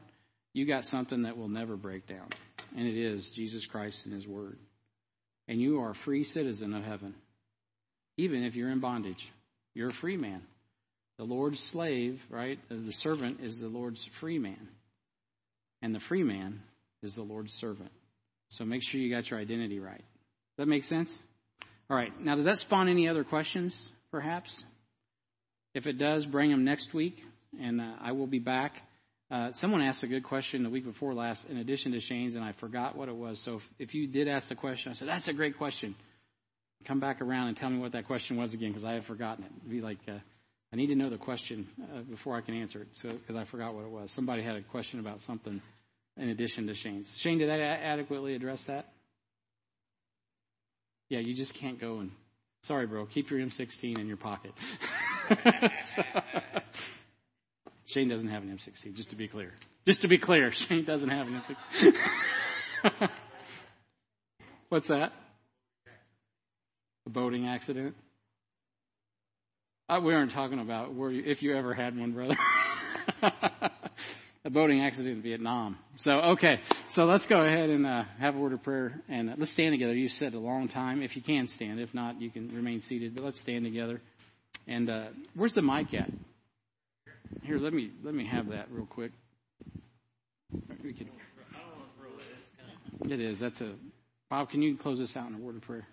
[0.53, 2.30] you got something that will never break down,
[2.76, 4.57] and it is Jesus Christ and His Word.
[5.49, 7.15] And you are a free citizen of heaven,
[8.18, 9.30] even if you're in bondage.
[9.73, 10.41] You're a free man.
[11.18, 12.57] The Lord's slave, right?
[12.69, 14.69] The servant is the Lord's free man.
[15.82, 16.61] And the free man
[17.03, 17.91] is the Lord's servant.
[18.49, 19.98] So make sure you got your identity right.
[19.98, 21.14] Does that make sense?
[21.90, 22.18] All right.
[22.22, 24.64] Now, does that spawn any other questions, perhaps?
[25.74, 27.22] If it does, bring them next week,
[27.62, 28.72] and uh, I will be back.
[29.30, 32.44] Uh, someone asked a good question the week before last, in addition to Shane's, and
[32.46, 33.42] I forgot what it was.
[33.42, 35.96] So if, if you did ask the question, I said, that's a great question.
[36.88, 39.44] Come back around and tell me what that question was again, because I have forgotten
[39.44, 39.52] it.
[39.58, 40.20] It'd be like, uh,
[40.72, 43.44] I need to know the question uh, before I can answer it, so because I
[43.44, 44.12] forgot what it was.
[44.12, 45.62] Somebody had a question about something
[46.16, 47.14] in addition to Shane's.
[47.18, 48.94] Shane, did I adequately address that?
[51.10, 52.12] Yeah, you just can't go and.
[52.66, 53.06] Sorry, bro.
[53.06, 54.52] Keep your M16 in your pocket.
[55.86, 56.02] so,
[57.86, 59.54] Shane doesn't have an M16, just to be clear.
[59.86, 61.42] Just to be clear, Shane doesn't have an
[62.84, 63.10] M16.
[64.70, 65.14] What's that?
[67.06, 67.96] A boating accident?
[69.88, 72.36] Uh, we aren't talking about where you, if you ever had one, brother.
[74.46, 75.78] A boating accident in Vietnam.
[75.98, 76.62] So, okay.
[76.90, 79.74] So let's go ahead and uh, have a word of prayer and uh, let's stand
[79.74, 79.96] together.
[79.96, 81.02] You said a long time.
[81.02, 83.16] If you can stand, if not, you can remain seated.
[83.16, 84.00] But let's stand together.
[84.68, 86.12] And uh, where's the mic at?
[87.42, 89.12] Here, let me let me have that real quick.
[90.84, 90.94] We
[93.10, 93.40] it is.
[93.40, 93.74] That's a
[94.30, 94.50] Bob.
[94.50, 95.88] Can you close us out in a word of prayer?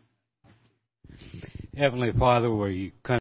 [1.76, 3.10] Heavenly Father, you come.